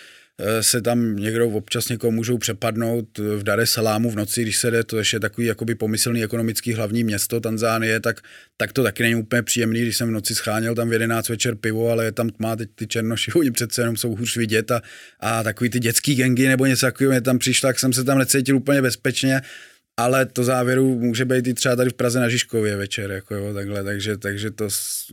se 0.61 0.81
tam 0.81 1.15
někdo 1.15 1.49
občas 1.49 1.89
někoho 1.89 2.11
můžou 2.11 2.37
přepadnout 2.37 3.17
v 3.17 3.43
Dare 3.43 3.67
Salámu 3.67 4.11
v 4.11 4.15
noci, 4.15 4.41
když 4.41 4.57
se 4.57 4.71
jde, 4.71 4.83
to 4.83 4.97
je 4.97 5.19
takový 5.19 5.47
jakoby 5.47 5.75
pomyslný 5.75 6.23
ekonomický 6.23 6.73
hlavní 6.73 7.03
město 7.03 7.39
Tanzánie, 7.39 7.99
tak, 7.99 8.21
tak 8.57 8.73
to 8.73 8.83
taky 8.83 9.03
není 9.03 9.15
úplně 9.15 9.43
příjemný, 9.43 9.81
když 9.81 9.97
jsem 9.97 10.07
v 10.07 10.11
noci 10.11 10.35
scháněl 10.35 10.75
tam 10.75 10.89
v 10.89 10.93
11 10.93 11.29
večer 11.29 11.55
pivo, 11.55 11.89
ale 11.89 12.05
je 12.05 12.11
tam 12.11 12.29
tma, 12.29 12.55
teď 12.55 12.69
ty 12.75 12.87
černoši, 12.87 13.31
oni 13.31 13.51
přece 13.51 13.81
jenom 13.81 13.97
jsou 13.97 14.15
hůř 14.15 14.37
vidět 14.37 14.71
a, 14.71 14.81
a 15.19 15.43
takový 15.43 15.69
ty 15.69 15.79
dětský 15.79 16.15
gengy 16.15 16.47
nebo 16.47 16.65
něco 16.65 16.85
takového 16.85 17.11
mě 17.11 17.21
tam 17.21 17.39
přišlo, 17.39 17.69
tak 17.69 17.79
jsem 17.79 17.93
se 17.93 18.03
tam 18.03 18.17
necítil 18.17 18.57
úplně 18.57 18.81
bezpečně, 18.81 19.41
ale 19.97 20.25
to 20.25 20.43
závěru 20.43 20.99
může 20.99 21.25
být 21.25 21.47
i 21.47 21.53
třeba 21.53 21.75
tady 21.75 21.89
v 21.89 21.93
Praze 21.93 22.19
na 22.19 22.29
Žižkově 22.29 22.77
večer, 22.77 23.11
jako 23.11 23.35
jo, 23.35 23.53
takhle, 23.53 23.83
takže, 23.83 24.17
takže 24.17 24.51
to 24.51 24.67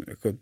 jako 0.08 0.32
v 0.32 0.36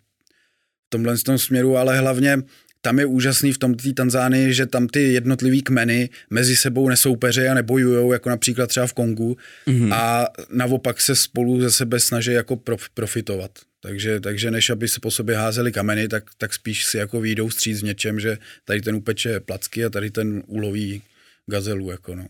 tomhle 0.88 1.18
tom 1.18 1.38
směru, 1.38 1.76
ale 1.76 1.98
hlavně 1.98 2.38
tam 2.80 2.98
je 2.98 3.06
úžasný 3.06 3.52
v 3.52 3.58
tom 3.58 3.74
té 3.74 3.92
Tanzánii, 3.92 4.54
že 4.54 4.66
tam 4.66 4.88
ty 4.88 5.12
jednotlivý 5.12 5.62
kmeny 5.62 6.08
mezi 6.30 6.56
sebou 6.56 6.88
nesoupeří 6.88 7.40
a 7.40 7.54
nebojujou, 7.54 8.12
jako 8.12 8.28
například 8.28 8.66
třeba 8.66 8.86
v 8.86 8.92
Kongu 8.92 9.36
mm-hmm. 9.66 9.94
a 9.94 10.26
naopak 10.50 11.00
se 11.00 11.16
spolu 11.16 11.60
ze 11.60 11.70
sebe 11.70 12.00
snaží 12.00 12.32
jako 12.32 12.56
prof, 12.56 12.88
profitovat. 12.94 13.50
Takže, 13.82 14.20
takže 14.20 14.50
než 14.50 14.70
aby 14.70 14.88
se 14.88 15.00
po 15.00 15.10
sobě 15.10 15.36
házeli 15.36 15.72
kameny, 15.72 16.08
tak, 16.08 16.24
tak 16.38 16.54
spíš 16.54 16.84
si 16.84 16.96
jako 16.96 17.20
výjdou 17.20 17.48
vstříc 17.48 17.80
v 17.80 17.84
něčem, 17.84 18.20
že 18.20 18.38
tady 18.64 18.80
ten 18.80 18.94
upeče 18.94 19.40
placky 19.40 19.84
a 19.84 19.90
tady 19.90 20.10
ten 20.10 20.42
uloví 20.46 21.02
gazelu. 21.46 21.90
Jako 21.90 22.14
no. 22.14 22.26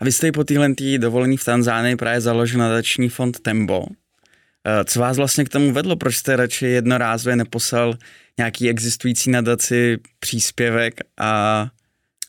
A 0.00 0.04
vy 0.04 0.12
jste 0.12 0.32
po 0.32 0.44
téhle 0.44 0.74
dovolení 0.98 1.36
v 1.36 1.44
Tanzánii 1.44 1.96
právě 1.96 2.20
založil 2.20 2.58
nadační 2.58 3.08
fond 3.08 3.40
Tembo. 3.40 3.86
Eh, 4.68 4.84
co 4.84 5.00
vás 5.00 5.16
vlastně 5.16 5.44
k 5.44 5.48
tomu 5.48 5.72
vedlo? 5.72 5.96
Proč 5.96 6.16
jste 6.16 6.36
radši 6.36 6.66
jednorázově 6.66 7.36
neposlal 7.36 7.98
nějaký 8.38 8.70
existující 8.70 9.30
nadaci 9.30 9.98
příspěvek 10.18 10.94
a 11.18 11.66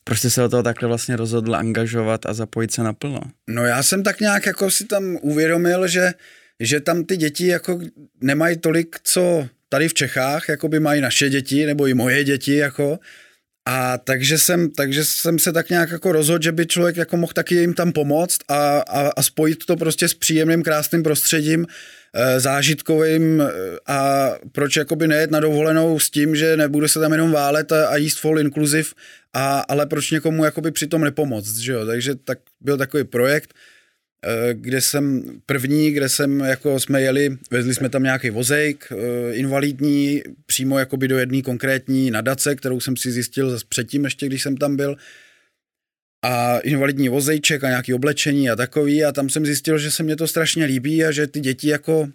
proč 0.03 0.19
jste 0.19 0.29
se 0.29 0.43
o 0.43 0.49
toho 0.49 0.63
takhle 0.63 0.87
vlastně 0.87 1.15
rozhodl 1.15 1.55
angažovat 1.55 2.25
a 2.25 2.33
zapojit 2.33 2.71
se 2.71 2.83
naplno? 2.83 3.21
No 3.49 3.65
já 3.65 3.83
jsem 3.83 4.03
tak 4.03 4.19
nějak 4.19 4.45
jako 4.45 4.71
si 4.71 4.85
tam 4.85 5.17
uvědomil, 5.21 5.87
že, 5.87 6.13
že 6.59 6.79
tam 6.79 7.03
ty 7.03 7.17
děti 7.17 7.47
jako 7.47 7.79
nemají 8.21 8.57
tolik, 8.57 8.95
co 9.03 9.47
tady 9.69 9.87
v 9.87 9.93
Čechách, 9.93 10.49
jako 10.49 10.67
by 10.67 10.79
mají 10.79 11.01
naše 11.01 11.29
děti, 11.29 11.65
nebo 11.65 11.87
i 11.87 11.93
moje 11.93 12.23
děti, 12.23 12.55
jako, 12.55 12.99
a 13.65 13.97
takže 13.97 14.37
jsem, 14.37 14.71
takže 14.71 15.05
jsem 15.05 15.39
se 15.39 15.53
tak 15.53 15.69
nějak 15.69 15.91
jako 15.91 16.11
rozhodl, 16.11 16.43
že 16.43 16.51
by 16.51 16.65
člověk 16.65 16.97
jako 16.97 17.17
mohl 17.17 17.33
taky 17.33 17.55
jim 17.55 17.73
tam 17.73 17.91
pomoct 17.91 18.39
a, 18.47 18.79
a, 18.79 19.09
a 19.17 19.23
spojit 19.23 19.65
to 19.65 19.75
prostě 19.75 20.07
s 20.07 20.13
příjemným, 20.13 20.63
krásným 20.63 21.03
prostředím, 21.03 21.65
zážitkovým 22.39 23.41
eh, 23.41 23.51
a 23.87 24.29
proč 24.51 24.75
jakoby 24.75 25.07
nejet 25.07 25.31
na 25.31 25.39
dovolenou 25.39 25.99
s 25.99 26.09
tím, 26.09 26.35
že 26.35 26.57
nebude 26.57 26.87
se 26.87 26.99
tam 26.99 27.11
jenom 27.11 27.31
válet 27.31 27.71
a, 27.71 27.87
a 27.87 27.97
jíst 27.97 28.19
full 28.19 28.39
inclusive, 28.39 28.89
a, 29.33 29.59
ale 29.59 29.85
proč 29.85 30.11
někomu 30.11 30.45
jakoby 30.45 30.71
přitom 30.71 31.01
nepomoct, 31.01 31.57
že 31.57 31.71
jo? 31.71 31.85
Takže 31.85 32.15
tak 32.15 32.39
byl 32.61 32.77
takový 32.77 33.03
projekt 33.03 33.53
Eh, 34.25 34.53
kde 34.53 34.81
jsem 34.81 35.23
první, 35.45 35.91
kde 35.91 36.09
jsem 36.09 36.39
jako 36.39 36.79
jsme 36.79 37.01
jeli, 37.01 37.37
vezli 37.51 37.73
jsme 37.73 37.89
tam 37.89 38.03
nějaký 38.03 38.29
vozejk 38.29 38.91
eh, 38.91 39.33
invalidní, 39.33 40.21
přímo 40.45 40.79
jakoby 40.79 41.07
do 41.07 41.17
jedné 41.17 41.41
konkrétní 41.41 42.11
nadace, 42.11 42.55
kterou 42.55 42.79
jsem 42.79 42.97
si 42.97 43.11
zjistil 43.11 43.49
zase 43.49 43.65
předtím 43.69 44.05
ještě, 44.05 44.25
když 44.25 44.43
jsem 44.43 44.57
tam 44.57 44.75
byl 44.75 44.95
a 46.21 46.59
invalidní 46.59 47.09
vozejček 47.09 47.63
a 47.63 47.69
nějaký 47.69 47.93
oblečení 47.93 48.49
a 48.49 48.55
takový 48.55 49.03
a 49.03 49.11
tam 49.11 49.29
jsem 49.29 49.45
zjistil, 49.45 49.77
že 49.77 49.91
se 49.91 50.03
mě 50.03 50.15
to 50.15 50.27
strašně 50.27 50.65
líbí 50.65 51.05
a 51.05 51.11
že 51.11 51.27
ty 51.27 51.39
děti 51.39 51.67
jako 51.67 52.09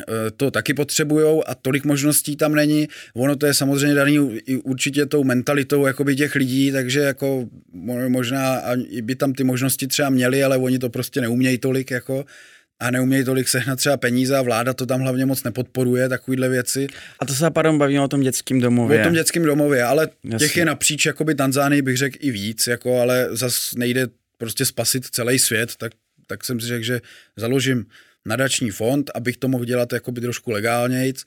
Eh, 0.00 0.30
to 0.36 0.50
taky 0.50 0.74
potřebujou 0.74 1.48
a 1.48 1.54
tolik 1.54 1.84
možností 1.84 2.36
tam 2.36 2.54
není. 2.54 2.88
Ono 3.14 3.36
to 3.36 3.46
je 3.46 3.54
samozřejmě 3.54 3.94
daný 3.94 4.18
určitě 4.62 5.06
tou 5.06 5.24
mentalitou 5.24 5.86
jakoby 5.86 6.16
těch 6.16 6.34
lidí, 6.34 6.72
takže 6.72 7.00
jako 7.00 7.48
možná 8.08 8.62
by 9.02 9.14
tam 9.14 9.32
ty 9.32 9.44
možnosti 9.44 9.86
třeba 9.86 10.10
měli, 10.10 10.44
ale 10.44 10.56
oni 10.56 10.78
to 10.78 10.88
prostě 10.88 11.20
neumějí 11.20 11.58
tolik 11.58 11.90
jako 11.90 12.24
a 12.80 12.90
neumějí 12.90 13.24
tolik 13.24 13.48
sehnat 13.48 13.78
třeba 13.78 13.96
peníze 13.96 14.36
a 14.36 14.42
vláda 14.42 14.74
to 14.74 14.86
tam 14.86 15.00
hlavně 15.00 15.26
moc 15.26 15.44
nepodporuje, 15.44 16.08
takovýhle 16.08 16.48
věci. 16.48 16.86
A 17.18 17.26
to 17.26 17.34
se 17.34 17.50
pardon 17.50 17.78
bavíme 17.78 18.00
o 18.00 18.08
tom 18.08 18.20
dětském 18.20 18.60
domově. 18.60 19.00
O 19.00 19.04
tom 19.04 19.12
dětském 19.12 19.42
domově, 19.42 19.84
ale 19.84 20.08
Jasně. 20.24 20.48
těch 20.48 20.56
je 20.56 20.64
napříč 20.64 21.06
jakoby 21.06 21.34
Tanzánii 21.34 21.82
bych 21.82 21.96
řekl 21.96 22.16
i 22.20 22.30
víc, 22.30 22.66
jako, 22.66 23.00
ale 23.00 23.28
zas 23.30 23.74
nejde 23.76 24.06
prostě 24.38 24.64
spasit 24.64 25.06
celý 25.06 25.38
svět, 25.38 25.76
tak, 25.76 25.92
tak 26.26 26.44
jsem 26.44 26.60
si 26.60 26.66
řekl, 26.66 26.84
že 26.84 27.00
založím 27.36 27.86
nadační 28.26 28.70
fond, 28.70 29.10
abych 29.14 29.36
to 29.36 29.48
mohl 29.48 29.64
dělat 29.64 29.92
jakoby 29.92 30.20
trošku 30.20 30.50
legálnějc 30.50 31.24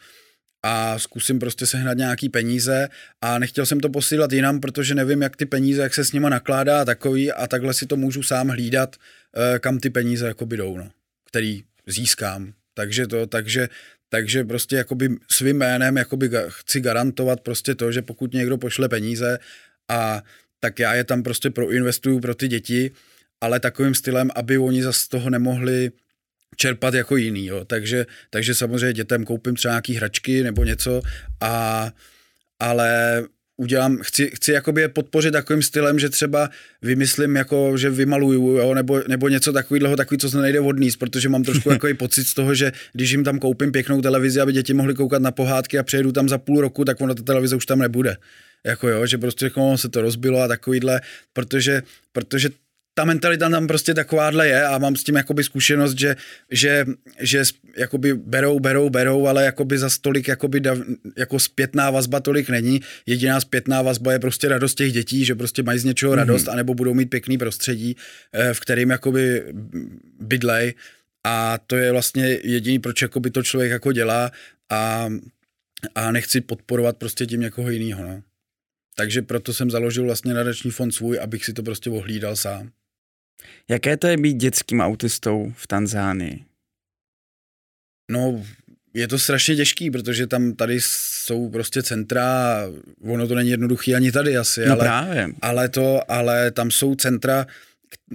a 0.63 0.99
zkusím 0.99 1.39
prostě 1.39 1.65
sehnat 1.65 1.97
nějaký 1.97 2.29
peníze 2.29 2.89
a 3.21 3.39
nechtěl 3.39 3.65
jsem 3.65 3.79
to 3.79 3.89
posílat 3.89 4.31
jinam, 4.31 4.59
protože 4.59 4.95
nevím, 4.95 5.21
jak 5.21 5.35
ty 5.35 5.45
peníze, 5.45 5.81
jak 5.81 5.93
se 5.93 6.05
s 6.05 6.13
nima 6.13 6.29
nakládá 6.29 6.81
a 6.81 6.85
takový 6.85 7.31
a 7.31 7.47
takhle 7.47 7.73
si 7.73 7.85
to 7.85 7.97
můžu 7.97 8.23
sám 8.23 8.47
hlídat, 8.47 8.95
eh, 9.55 9.59
kam 9.59 9.79
ty 9.79 9.89
peníze 9.89 10.27
jakoby 10.27 10.57
jdou, 10.57 10.77
no, 10.77 10.89
který 11.31 11.63
získám. 11.87 12.53
Takže 12.73 13.07
to, 13.07 13.27
takže, 13.27 13.69
takže 14.09 14.43
prostě 14.43 14.75
jakoby 14.75 15.09
svým 15.31 15.57
jménem 15.57 15.97
jakoby 15.97 16.29
chci 16.47 16.81
garantovat 16.81 17.41
prostě 17.41 17.75
to, 17.75 17.91
že 17.91 18.01
pokud 18.01 18.33
někdo 18.33 18.57
pošle 18.57 18.89
peníze 18.89 19.39
a 19.89 20.23
tak 20.59 20.79
já 20.79 20.93
je 20.93 21.03
tam 21.03 21.23
prostě 21.23 21.49
proinvestuju 21.49 22.19
pro 22.19 22.35
ty 22.35 22.47
děti, 22.47 22.91
ale 23.41 23.59
takovým 23.59 23.95
stylem, 23.95 24.31
aby 24.35 24.57
oni 24.57 24.83
z 24.91 25.07
toho 25.07 25.29
nemohli 25.29 25.91
čerpat 26.55 26.93
jako 26.93 27.17
jiný, 27.17 27.45
jo. 27.45 27.65
Takže, 27.65 28.05
takže 28.29 28.55
samozřejmě 28.55 28.93
dětem 28.93 29.25
koupím 29.25 29.55
třeba 29.55 29.71
nějaký 29.71 29.93
hračky 29.93 30.43
nebo 30.43 30.63
něco, 30.63 31.01
a, 31.41 31.91
ale 32.59 33.23
udělám, 33.57 33.97
chci, 34.01 34.31
chci 34.35 34.51
jakoby 34.51 34.81
je 34.81 34.89
podpořit 34.89 35.31
takovým 35.31 35.61
stylem, 35.61 35.99
že 35.99 36.09
třeba 36.09 36.49
vymyslím, 36.81 37.35
jako, 37.35 37.77
že 37.77 37.89
vymaluju, 37.89 38.57
jo, 38.57 38.73
nebo, 38.73 39.01
nebo 39.07 39.29
něco 39.29 39.53
takového, 39.53 39.95
takový, 39.95 40.17
co 40.17 40.29
se 40.29 40.37
nejde 40.37 40.59
odníst, 40.59 40.99
protože 40.99 41.29
mám 41.29 41.43
trošku 41.43 41.69
takový 41.75 41.93
pocit 41.93 42.27
z 42.27 42.33
toho, 42.33 42.55
že 42.55 42.71
když 42.93 43.11
jim 43.11 43.23
tam 43.23 43.39
koupím 43.39 43.71
pěknou 43.71 44.01
televizi, 44.01 44.41
aby 44.41 44.53
děti 44.53 44.73
mohly 44.73 44.93
koukat 44.93 45.21
na 45.21 45.31
pohádky 45.31 45.79
a 45.79 45.83
přejdu 45.83 46.11
tam 46.11 46.29
za 46.29 46.37
půl 46.37 46.61
roku, 46.61 46.85
tak 46.85 47.01
ono 47.01 47.15
ta 47.15 47.23
televize 47.23 47.55
už 47.55 47.65
tam 47.65 47.79
nebude. 47.79 48.17
Jako 48.65 48.89
jo, 48.89 49.05
že 49.05 49.17
prostě 49.17 49.45
jako 49.45 49.77
se 49.77 49.89
to 49.89 50.01
rozbilo 50.01 50.41
a 50.41 50.47
takovýhle, 50.47 51.01
protože, 51.33 51.83
protože 52.13 52.49
ta 52.93 53.05
mentalita 53.05 53.49
tam 53.49 53.67
prostě 53.67 53.93
takováhle 53.93 54.47
je 54.47 54.65
a 54.65 54.77
mám 54.77 54.95
s 54.95 55.03
tím 55.03 55.15
jakoby 55.15 55.43
zkušenost, 55.43 55.99
že, 55.99 56.15
že, 56.51 56.85
že 57.19 57.43
jakoby 57.77 58.13
berou, 58.13 58.59
berou, 58.59 58.89
berou, 58.89 59.27
ale 59.27 59.45
jakoby 59.45 59.77
za 59.77 59.89
stolik 59.89 60.27
jakoby 60.27 60.59
dav, 60.59 60.77
jako 61.17 61.39
zpětná 61.39 61.91
vazba 61.91 62.19
tolik 62.19 62.49
není. 62.49 62.81
Jediná 63.05 63.41
zpětná 63.41 63.81
vazba 63.81 64.13
je 64.13 64.19
prostě 64.19 64.49
radost 64.49 64.75
těch 64.75 64.93
dětí, 64.93 65.25
že 65.25 65.35
prostě 65.35 65.63
mají 65.63 65.79
z 65.79 65.83
něčeho 65.83 66.15
radost, 66.15 66.45
mm-hmm. 66.45 66.51
anebo 66.51 66.73
budou 66.73 66.93
mít 66.93 67.09
pěkný 67.09 67.37
prostředí, 67.37 67.95
eh, 68.33 68.53
v 68.53 68.59
kterým 68.59 68.89
jakoby 68.89 69.43
bydlej 70.19 70.73
a 71.23 71.57
to 71.67 71.75
je 71.75 71.91
vlastně 71.91 72.39
jediný, 72.43 72.79
proč 72.79 73.01
jakoby 73.01 73.31
to 73.31 73.43
člověk 73.43 73.71
jako 73.71 73.91
dělá 73.91 74.31
a, 74.69 75.09
a 75.95 76.11
nechci 76.11 76.41
podporovat 76.41 76.97
prostě 76.97 77.25
tím 77.25 77.41
někoho 77.41 77.69
jiného. 77.69 78.03
No. 78.03 78.23
Takže 78.95 79.21
proto 79.21 79.53
jsem 79.53 79.71
založil 79.71 80.03
vlastně 80.03 80.33
nadační 80.33 80.71
fond 80.71 80.91
svůj, 80.91 81.19
abych 81.19 81.45
si 81.45 81.53
to 81.53 81.63
prostě 81.63 81.89
ohlídal 81.89 82.35
sám. 82.35 82.71
Jaké 83.69 83.97
to 83.97 84.07
je 84.07 84.17
být 84.17 84.33
dětským 84.33 84.81
autistou 84.81 85.53
v 85.55 85.67
Tanzánii? 85.67 86.45
No, 88.11 88.43
je 88.93 89.07
to 89.07 89.19
strašně 89.19 89.55
těžký, 89.55 89.91
protože 89.91 90.27
tam 90.27 90.53
tady 90.53 90.77
jsou 90.81 91.49
prostě 91.49 91.83
centra, 91.83 92.57
ono 93.03 93.27
to 93.27 93.35
není 93.35 93.49
jednoduchý 93.49 93.95
ani 93.95 94.11
tady 94.11 94.37
asi, 94.37 94.65
no 94.65 94.71
ale, 94.71 94.83
právě. 94.83 95.27
ale 95.41 95.69
to, 95.69 96.11
ale 96.11 96.51
tam 96.51 96.71
jsou 96.71 96.95
centra, 96.95 97.47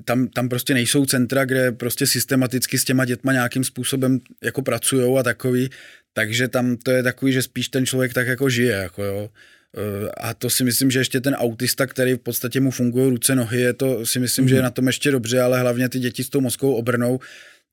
tam, 0.04 0.28
tam 0.28 0.49
prostě 0.49 0.75
nejsou 0.75 1.06
centra, 1.06 1.45
kde 1.45 1.73
prostě 1.73 2.06
systematicky 2.06 2.78
s 2.78 2.85
těma 2.85 3.04
dětma 3.04 3.33
nějakým 3.33 3.64
způsobem 3.64 4.18
jako 4.42 4.62
pracujou 4.62 5.18
a 5.18 5.23
takový, 5.23 5.71
takže 6.12 6.49
tam 6.49 6.76
to 6.76 6.90
je 6.90 7.02
takový, 7.02 7.33
že 7.33 7.42
spíš 7.42 7.68
ten 7.68 7.87
člověk 7.87 8.14
tak 8.14 8.26
jako 8.26 8.50
žije, 8.50 8.73
jako 8.73 9.04
jo. 9.04 9.30
Eh, 9.77 10.11
a 10.17 10.35
to 10.35 10.51
si 10.51 10.65
myslím, 10.65 10.91
že 10.91 10.99
ještě 10.99 11.21
ten 11.21 11.35
autista, 11.35 11.87
který 11.87 12.15
v 12.15 12.19
podstatě 12.19 12.61
mu 12.61 12.71
fungují 12.71 13.11
ruce, 13.11 13.35
nohy, 13.35 13.61
je 13.61 13.73
to 13.73 14.07
si 14.07 14.19
myslím, 14.19 14.45
mm. 14.45 14.49
že 14.49 14.55
je 14.55 14.59
mhm. 14.59 14.65
na 14.65 14.71
tom 14.71 14.87
ještě 14.87 15.11
dobře, 15.11 15.41
ale 15.41 15.61
hlavně 15.61 15.89
ty 15.89 15.99
děti 15.99 16.25
s 16.25 16.29
tou 16.29 16.41
mozkou 16.41 16.75
obrnou. 16.75 17.21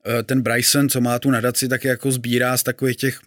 Eh, 0.06 0.24
ten 0.24 0.42
Bryson, 0.42 0.90
co 0.90 1.02
má 1.02 1.20
tu 1.20 1.32
nadaci, 1.32 1.68
tak 1.68 1.84
jako 1.84 2.12
sbírá 2.12 2.58
z 2.58 2.64
takových 2.64 2.98
těch 2.98 3.20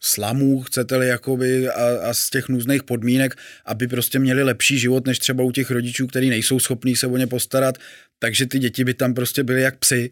slamů, 0.00 0.62
chcete-li, 0.62 1.08
jakoby, 1.08 1.68
a, 1.68 2.10
a 2.10 2.14
z 2.14 2.30
těch 2.30 2.48
nůzných 2.48 2.82
podmínek, 2.82 3.34
aby 3.64 3.88
prostě 3.88 4.18
měli 4.18 4.42
lepší 4.42 4.78
život, 4.78 5.06
než 5.06 5.18
třeba 5.18 5.44
u 5.44 5.52
těch 5.52 5.70
rodičů, 5.70 6.06
kteří 6.06 6.30
nejsou 6.30 6.58
schopní 6.58 6.96
se 6.96 7.06
o 7.06 7.16
ně 7.16 7.26
postarat, 7.26 7.78
takže 8.18 8.46
ty 8.46 8.58
děti 8.58 8.84
by 8.84 8.94
tam 8.94 9.14
prostě 9.14 9.42
byly 9.42 9.62
jak 9.62 9.78
psy 9.78 10.10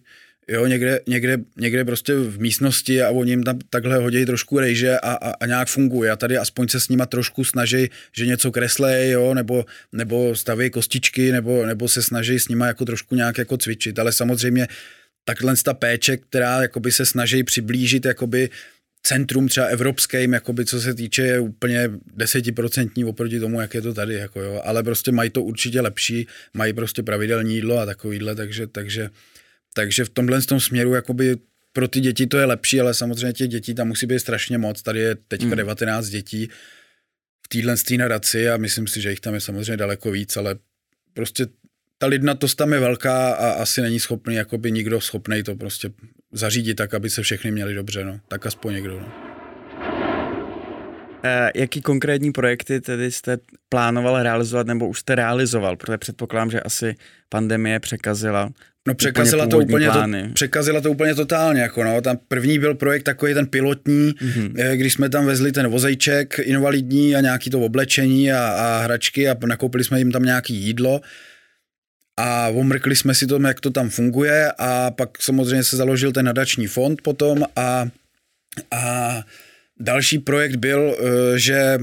jo, 0.51 0.67
někde, 0.67 1.01
někde, 1.07 1.39
někde 1.57 1.85
prostě 1.85 2.15
v 2.15 2.41
místnosti 2.41 3.03
a 3.03 3.11
oni 3.11 3.33
jim 3.33 3.43
tam 3.43 3.59
takhle 3.71 3.97
hodí 3.97 4.27
trošku 4.27 4.59
rejže 4.59 4.99
a, 4.99 5.13
a, 5.13 5.31
a 5.31 5.47
nějak 5.47 5.69
funguje. 5.69 6.11
A 6.11 6.17
tady 6.17 6.39
aspoň 6.39 6.69
se 6.69 6.81
s 6.81 6.89
nima 6.89 7.07
trošku 7.07 7.45
snaží, 7.45 7.91
že 8.17 8.27
něco 8.27 8.53
kreslej, 8.53 9.11
jo, 9.11 9.35
nebo, 9.35 9.65
nebo 9.93 10.37
staví 10.37 10.71
kostičky, 10.71 11.33
nebo, 11.33 11.67
nebo 11.67 11.89
se 11.89 12.03
snaží 12.03 12.39
s 12.39 12.49
nima 12.49 12.67
jako 12.67 12.85
trošku 12.85 13.15
nějak 13.15 13.39
jako 13.39 13.57
cvičit. 13.57 13.99
Ale 13.99 14.13
samozřejmě 14.13 14.69
takhle 15.25 15.55
ta 15.65 15.75
péče, 15.75 16.17
která 16.17 16.63
jakoby 16.63 16.93
se 16.93 17.07
snaží 17.07 17.45
přiblížit 17.45 18.05
jakoby 18.05 18.51
centrum 19.03 19.49
třeba 19.49 19.67
evropským, 19.67 20.33
jakoby 20.33 20.65
co 20.65 20.81
se 20.81 20.95
týče, 20.95 21.23
je 21.23 21.41
úplně 21.41 21.91
desetiprocentní 22.17 23.05
oproti 23.05 23.41
tomu, 23.41 23.61
jak 23.61 23.75
je 23.75 23.83
to 23.83 23.95
tady, 23.95 24.15
jako 24.15 24.41
jo. 24.41 24.63
ale 24.65 24.83
prostě 24.83 25.13
mají 25.13 25.31
to 25.31 25.43
určitě 25.43 25.81
lepší, 25.81 26.27
mají 26.55 26.73
prostě 26.73 27.03
pravidelní 27.03 27.55
jídlo 27.55 27.79
a 27.79 27.87
takovýhle, 27.87 28.35
takže, 28.35 28.67
takže 28.67 29.11
takže 29.75 30.05
v 30.05 30.09
tomhle 30.09 30.43
tom 30.43 30.61
směru 30.61 30.95
jakoby 30.95 31.37
pro 31.73 31.89
ty 31.89 32.01
děti 32.01 32.27
to 32.27 32.39
je 32.39 32.45
lepší, 32.45 32.81
ale 32.81 32.95
samozřejmě 32.95 33.33
těch 33.33 33.49
dětí 33.49 33.75
tam 33.75 33.89
musí 33.89 34.07
být 34.07 34.19
strašně 34.19 34.59
moc. 34.59 34.83
Tady 34.83 35.01
je 35.01 35.15
teďka 35.29 35.47
mm. 35.47 35.57
19 35.57 36.09
dětí 36.09 36.49
v 37.47 37.49
téhle 37.49 37.75
nadaci 37.99 38.49
a 38.49 38.57
myslím 38.57 38.87
si, 38.87 39.01
že 39.01 39.11
jich 39.11 39.21
tam 39.21 39.35
je 39.35 39.41
samozřejmě 39.41 39.77
daleko 39.77 40.11
víc, 40.11 40.37
ale 40.37 40.57
prostě 41.15 41.47
ta 41.99 42.07
lidnatost 42.07 42.59
tam 42.59 42.73
je 42.73 42.81
velká 42.81 43.33
a 43.33 43.51
asi 43.51 43.81
není 43.83 44.01
schopný, 44.01 44.35
jakoby 44.35 44.73
nikdo 44.73 45.01
schopný 45.01 45.43
to 45.43 45.57
prostě 45.57 45.91
zařídit 46.33 46.75
tak, 46.75 46.95
aby 46.95 47.11
se 47.11 47.23
všechny 47.23 47.51
měli 47.51 47.75
dobře, 47.75 48.05
no. 48.05 48.21
Tak 48.29 48.47
aspoň 48.47 48.75
někdo, 48.75 49.01
no. 49.01 49.30
E, 51.25 51.51
jaký 51.55 51.83
konkrétní 51.83 52.33
projekty 52.33 52.81
tedy 52.81 53.13
jste 53.13 53.39
plánoval 53.69 54.23
realizovat 54.23 54.67
nebo 54.67 54.89
už 54.89 54.99
jste 54.99 55.15
realizoval? 55.15 55.77
Protože 55.77 55.99
předpokládám, 55.99 56.51
že 56.51 56.61
asi 56.61 56.95
pandemie 57.29 57.81
překazila 57.81 58.51
No 58.89 58.95
překazila 58.95 59.47
to 59.47 59.59
úplně 59.59 59.91
to, 59.91 60.03
překazila 60.33 60.81
to 60.81 60.91
úplně 60.91 61.15
totálně, 61.15 61.61
jako 61.61 61.85
no, 61.85 62.01
tam 62.01 62.19
první 62.29 62.59
byl 62.59 62.75
projekt 62.75 63.03
takový 63.03 63.35
ten 63.35 63.47
pilotní, 63.47 64.13
mm-hmm. 64.13 64.77
když 64.77 64.93
jsme 64.93 65.09
tam 65.09 65.27
vezli 65.27 65.53
ten 65.53 65.69
vozejček 65.69 66.39
invalidní 66.39 67.17
a 67.17 67.21
nějaký 67.21 67.51
to 67.51 67.61
oblečení 67.61 68.33
a, 68.33 68.49
a 68.49 68.83
hračky 68.83 69.29
a 69.29 69.37
nakoupili 69.47 69.85
jsme 69.85 69.99
jim 69.99 70.13
tam 70.13 70.23
nějaký 70.23 70.55
jídlo 70.55 71.01
a 72.17 72.49
omrkli 72.49 72.97
jsme 72.97 73.15
si 73.15 73.27
to, 73.27 73.41
jak 73.47 73.61
to 73.61 73.71
tam 73.71 73.91
funguje 73.91 74.53
a 74.59 74.91
pak 74.91 75.23
samozřejmě 75.23 75.65
se 75.65 75.77
založil 75.77 76.13
ten 76.13 76.27
nadační 76.27 76.67
fond 76.67 77.03
potom 77.03 77.45
a, 77.57 77.89
a 78.71 79.25
další 79.81 80.19
projekt 80.19 80.57
byl, 80.57 80.97
eh, 80.99 81.39
že 81.39 81.79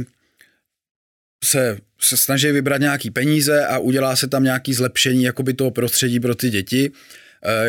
se, 1.43 1.77
se 2.01 2.17
snaží 2.17 2.51
vybrat 2.51 2.81
nějaký 2.81 3.11
peníze 3.11 3.65
a 3.65 3.77
udělá 3.77 4.15
se 4.15 4.27
tam 4.27 4.43
nějaký 4.43 4.73
zlepšení 4.73 5.23
jakoby 5.23 5.53
toho 5.53 5.71
prostředí 5.71 6.19
pro 6.19 6.35
ty 6.35 6.49
děti. 6.49 6.91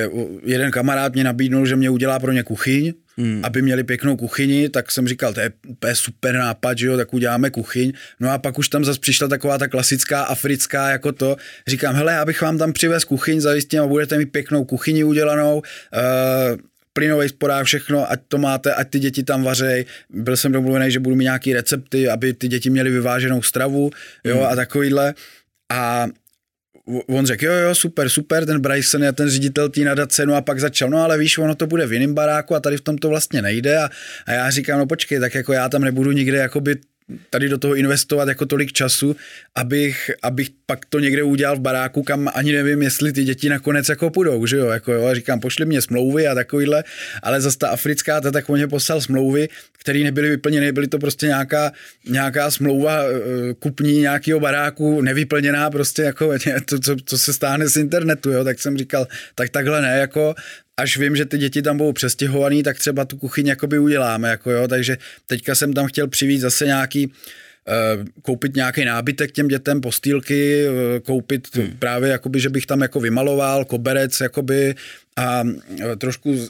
Uh, 0.09 0.29
jeden 0.45 0.71
kamarád 0.71 1.14
mě 1.14 1.25
nabídnul, 1.25 1.67
že 1.67 1.77
mě 1.77 1.91
udělá 1.91 2.19
pro 2.19 2.33
ně 2.33 2.43
kuchyň, 2.43 2.93
hmm. 3.17 3.41
aby 3.45 3.62
měli 3.62 3.85
pěknou 3.85 4.17
kuchyni, 4.17 4.69
tak 4.69 4.93
jsem 4.93 5.09
říkal, 5.09 5.35
to 5.35 5.41
je 5.41 5.53
úplně 5.67 5.95
super 5.95 6.35
nápad, 6.35 6.79
že 6.79 6.87
jo, 6.87 6.97
tak 6.97 7.14
uděláme 7.14 7.51
kuchyň. 7.51 7.93
No 8.21 8.31
a 8.31 8.38
pak 8.38 8.59
už 8.59 8.69
tam 8.69 8.85
zase 8.85 9.01
přišla 9.01 9.29
taková 9.29 9.59
ta 9.59 9.69
klasická 9.69 10.23
africká 10.23 10.91
jako 10.91 11.12
to. 11.12 11.37
Říkám, 11.67 11.95
hele, 11.95 12.19
abych 12.19 12.43
vám 12.43 12.59
tam 12.59 12.73
přivez 12.73 13.05
kuchyň, 13.05 13.41
zajistím 13.41 13.81
a 13.81 13.87
budete 13.87 14.19
mít 14.19 14.33
pěknou 14.33 14.64
kuchyni 14.64 15.05
udělanou. 15.05 15.57
Uh, 15.57 16.59
plynový 16.99 17.29
spodák, 17.29 17.67
všechno, 17.67 18.11
ať 18.11 18.21
to 18.29 18.39
máte, 18.39 18.75
ať 18.75 18.91
ty 18.91 18.99
děti 18.99 19.23
tam 19.23 19.43
vařej. 19.43 19.85
Byl 20.11 20.37
jsem 20.37 20.53
domluvený, 20.53 20.91
že 20.91 21.01
budu 21.01 21.17
mít 21.17 21.31
nějaký 21.31 21.53
recepty, 21.53 22.09
aby 22.09 22.35
ty 22.35 22.49
děti 22.49 22.71
měly 22.71 22.91
vyváženou 22.91 23.43
stravu, 23.43 23.91
jo, 24.25 24.37
mm. 24.37 24.43
a 24.43 24.57
takovýhle. 24.57 25.15
A 25.71 26.07
on 27.07 27.27
řekl, 27.27 27.45
jo, 27.45 27.53
jo, 27.53 27.75
super, 27.75 28.09
super, 28.09 28.47
ten 28.47 28.61
Bryson 28.61 29.03
je 29.03 29.13
ten 29.13 29.31
ředitel 29.31 29.69
té 29.69 29.81
nadace, 29.81 30.27
no 30.27 30.35
a 30.35 30.41
pak 30.41 30.61
začal, 30.61 30.91
no 30.91 30.99
ale 30.99 31.19
víš, 31.19 31.39
ono 31.39 31.55
to 31.55 31.67
bude 31.67 31.87
v 31.87 31.93
jiném 31.93 32.15
baráku 32.15 32.55
a 32.55 32.61
tady 32.61 32.77
v 32.77 32.81
tom 32.81 32.99
to 32.99 33.09
vlastně 33.09 33.43
nejde 33.43 33.79
a, 33.79 33.91
a 34.27 34.33
já 34.33 34.51
říkám, 34.51 34.79
no 34.79 34.87
počkej, 34.87 35.21
tak 35.21 35.35
jako 35.35 35.53
já 35.53 35.69
tam 35.69 35.83
nebudu 35.83 36.13
nikde 36.13 36.39
jakoby 36.39 36.77
tady 37.31 37.49
do 37.49 37.59
toho 37.59 37.75
investovat 37.75 38.29
jako 38.29 38.47
tolik 38.47 38.73
času, 38.73 39.16
abych, 39.55 40.11
abych 40.23 40.49
pak 40.66 40.85
to 40.85 40.99
někde 40.99 41.23
udělal 41.23 41.57
v 41.57 41.61
baráku, 41.61 42.03
kam 42.03 42.31
ani 42.35 42.53
nevím, 42.53 42.83
jestli 42.83 43.12
ty 43.12 43.25
děti 43.25 43.49
nakonec 43.49 43.88
jako 43.88 44.11
půjdou, 44.11 44.47
že 44.47 44.57
jo, 44.57 44.66
jako 44.66 44.92
jo, 44.92 45.14
říkám, 45.14 45.40
pošli 45.40 45.66
mě 45.66 45.83
smlouvy 45.83 46.29
a 46.29 46.35
takovýhle, 46.35 46.85
ale 47.23 47.40
zase 47.40 47.59
ta 47.59 47.68
africká, 47.68 48.21
ta 48.21 48.31
tak 48.31 48.49
mě 48.49 48.66
poslal 48.66 49.01
smlouvy, 49.01 49.49
které 49.81 49.99
nebyly 49.99 50.29
vyplněny, 50.31 50.73
byly 50.73 50.88
to 50.88 50.99
prostě 50.99 51.27
nějaká, 51.27 51.73
nějaká 52.09 52.51
smlouva 52.51 53.03
eh, 53.03 53.55
kupní 53.59 54.01
nějakého 54.01 54.40
baráku 54.40 55.03
nevyplněná, 55.03 55.71
prostě 55.71 56.03
jako 56.03 56.33
to, 56.64 56.79
co, 56.79 56.97
co 57.05 57.18
se 57.18 57.33
stáhne 57.33 57.68
z 57.68 57.77
internetu, 57.77 58.31
jo, 58.31 58.44
tak 58.44 58.59
jsem 58.59 58.79
říkal, 58.79 59.07
tak 59.35 59.51
takhle 59.51 59.83
ne, 59.83 59.99
jako 59.99 60.35
až 60.79 60.97
vím, 60.97 61.17
že 61.17 61.25
ty 61.25 61.38
děti 61.38 61.62
tam 61.62 61.77
budou 61.77 61.93
přestěhovaný, 61.93 62.62
tak 62.62 62.79
třeba 62.79 63.05
tu 63.05 63.17
kuchyň 63.17 63.47
jakoby 63.47 63.79
uděláme, 63.79 64.29
jako 64.29 64.51
jo, 64.51 64.69
takže 64.69 64.99
teďka 65.27 65.55
jsem 65.55 65.73
tam 65.73 65.87
chtěl 65.87 66.09
přivít 66.09 66.41
zase 66.41 66.67
nějaký 66.67 67.12
Eh, 67.69 68.05
koupit 68.23 68.57
nějaký 68.57 68.85
nábytek 68.85 69.33
těm 69.33 69.49
dětem, 69.49 69.81
postýlky, 69.81 70.64
eh, 70.67 71.01
koupit 71.01 71.57
hmm. 71.57 71.77
právě, 71.79 72.11
jakoby, 72.11 72.41
že 72.41 72.49
bych 72.49 72.67
tam 72.67 72.81
jako 72.81 73.01
vymaloval, 73.01 73.64
koberec, 73.64 74.21
jakoby, 74.21 74.75
a 75.17 75.45
eh, 75.81 75.97
trošku 75.97 76.49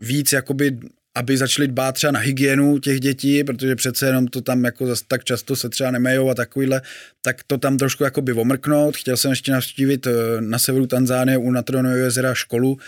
víc, 0.00 0.32
jakoby, 0.32 0.78
aby 1.14 1.36
začali 1.36 1.68
dbát 1.68 1.94
třeba 1.94 2.10
na 2.10 2.20
hygienu 2.20 2.78
těch 2.78 3.00
dětí, 3.00 3.44
protože 3.44 3.76
přece 3.76 4.06
jenom 4.06 4.26
to 4.26 4.40
tam 4.40 4.64
jako 4.64 4.86
zase 4.86 5.04
tak 5.08 5.24
často 5.24 5.56
se 5.56 5.68
třeba 5.68 5.90
nemejou 5.90 6.30
a 6.30 6.34
takovýhle, 6.34 6.82
tak 7.22 7.42
to 7.46 7.58
tam 7.58 7.78
trošku 7.78 8.04
jakoby 8.04 8.32
omrknout. 8.32 8.96
Chtěl 8.96 9.16
jsem 9.16 9.30
ještě 9.30 9.52
navštívit 9.52 10.06
na 10.40 10.58
severu 10.58 10.86
Tanzánie 10.86 11.38
u 11.38 11.50
Natronového 11.50 12.04
jezera 12.04 12.34
školu 12.34 12.78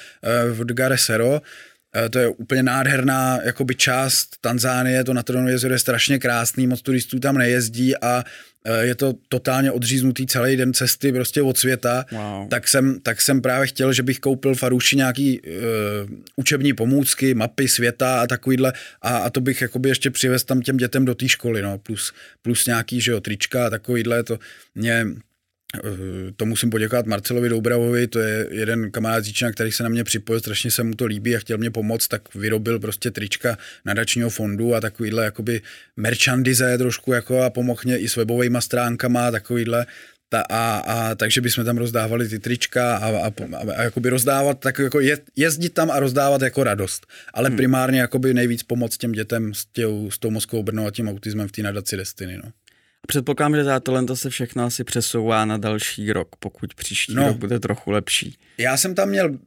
v 0.53 0.65
Dgare 0.65 0.99
Sero, 0.99 1.35
Eh, 1.35 1.74
to 2.11 2.19
je 2.19 2.29
úplně 2.29 2.63
nádherná 2.63 3.39
jakoby 3.45 3.75
část 3.75 4.37
Tanzánie, 4.41 5.05
to 5.05 5.15
na 5.15 5.23
Tronu 5.23 5.49
jezero 5.49 5.75
je 5.75 5.79
strašně 5.79 6.19
krásný, 6.19 6.67
moc 6.67 6.83
turistů 6.83 7.21
tam 7.21 7.39
nejezdí 7.39 7.97
a 7.97 8.25
eh, 8.65 8.87
je 8.87 8.95
to 8.95 9.15
totálně 9.29 9.73
odříznutý 9.73 10.27
celý 10.27 10.57
den 10.57 10.75
cesty 10.75 11.13
prostě 11.13 11.43
od 11.43 11.59
světa, 11.59 12.05
wow. 12.13 12.49
tak, 12.49 12.69
jsem, 12.69 13.01
tak 13.01 13.21
jsem 13.21 13.43
právě 13.43 13.67
chtěl, 13.67 13.93
že 13.93 14.03
bych 14.03 14.19
koupil 14.19 14.55
Faruši 14.55 14.97
nějaký 14.97 15.41
uh, 15.41 15.49
učební 16.37 16.73
pomůcky, 16.73 17.35
mapy 17.35 17.69
světa 17.69 18.21
a 18.21 18.27
takovýhle 18.27 18.73
a, 19.03 19.17
a 19.17 19.31
to 19.31 19.41
bych 19.41 19.63
jakoby 19.63 19.89
ještě 19.89 20.11
přivez 20.11 20.45
tam 20.45 20.61
těm 20.61 20.77
dětem 20.77 21.05
do 21.05 21.15
té 21.15 21.29
školy, 21.29 21.63
no, 21.63 21.79
plus, 21.79 22.13
plus 22.43 22.67
nějaký, 22.67 23.01
že 23.01 23.13
jo, 23.13 23.21
trička 23.21 23.67
a 23.67 23.71
takovýhle, 23.71 24.23
to 24.23 24.39
mě 24.75 25.07
Eh, 25.07 25.34
to 26.37 26.47
musím 26.47 26.71
poděkovat 26.71 27.07
Marcelovi 27.07 27.49
Doubravovi, 27.49 28.07
to 28.07 28.19
je 28.19 28.47
jeden 28.51 28.91
kamarád 28.91 29.25
Zíčina, 29.25 29.53
který 29.53 29.73
se 29.73 29.83
na 29.83 29.89
mě 29.89 30.05
připojil, 30.05 30.41
strašně 30.41 30.71
se 30.71 30.83
mu 30.83 30.95
to 30.95 31.05
líbí 31.05 31.37
a 31.37 31.39
chtěl 31.39 31.59
mě 31.59 31.71
pomoct, 31.71 32.09
tak 32.09 32.35
vyrobil 32.35 32.79
prostě 32.79 33.11
trička 33.11 33.59
nadačního 33.85 34.31
fondu 34.31 34.75
a 34.75 34.81
takovýhle 34.81 35.25
jakoby 35.25 35.61
merchandise 35.97 36.79
trošku 36.79 37.13
jako 37.13 37.43
a 37.43 37.51
pomohl 37.51 37.81
mě 37.85 37.99
i 37.99 38.09
s 38.09 38.17
webovými 38.17 38.59
stránkama 38.61 39.29
a 39.29 39.31
takovýhle. 39.31 39.87
Ta, 40.29 40.41
a, 40.41 40.77
a, 40.79 41.15
takže 41.15 41.41
bychom 41.41 41.65
tam 41.65 41.79
rozdávali 41.79 42.29
ty 42.29 42.39
trička 42.39 42.97
a, 42.97 43.09
a, 43.09 43.27
a, 43.27 43.73
a 43.77 43.83
jakoby 43.83 44.09
rozdávat, 44.09 44.61
tak 44.61 44.79
jako 44.79 45.01
je, 45.01 45.19
jezdit 45.37 45.69
tam 45.69 45.91
a 45.91 46.01
rozdávat 46.01 46.43
jako 46.43 46.65
radost. 46.65 47.07
Ale 47.35 47.49
hmm. 47.49 47.57
primárně 47.57 48.01
jakoby 48.01 48.35
nejvíc 48.35 48.63
pomoct 48.63 48.97
těm 48.97 49.13
dětem 49.13 49.55
s, 49.55 49.67
těm, 49.73 50.11
s 50.11 50.19
tou 50.19 50.31
mozkovou 50.31 50.63
brnou 50.63 50.87
a 50.87 50.91
tím 50.91 51.09
autismem 51.09 51.49
v 51.49 51.53
té 51.53 51.63
nadaci 51.63 51.97
Destiny. 51.97 52.37
No. 52.37 52.51
Předpokládám, 53.07 53.57
že 53.57 53.65
za 53.65 53.81
tohle 53.81 54.17
se 54.17 54.31
všechno 54.31 54.65
asi 54.65 54.85
přesouvá 54.85 55.45
na 55.45 55.57
další 55.57 56.13
rok, 56.13 56.37
pokud 56.39 56.75
příští 56.75 57.15
no, 57.15 57.27
rok 57.27 57.37
bude 57.37 57.61
trochu 57.61 57.91
lepší. 57.91 58.39
Já 58.59 58.77
jsem 58.77 58.95
tam 58.95 59.09
měl 59.09 59.39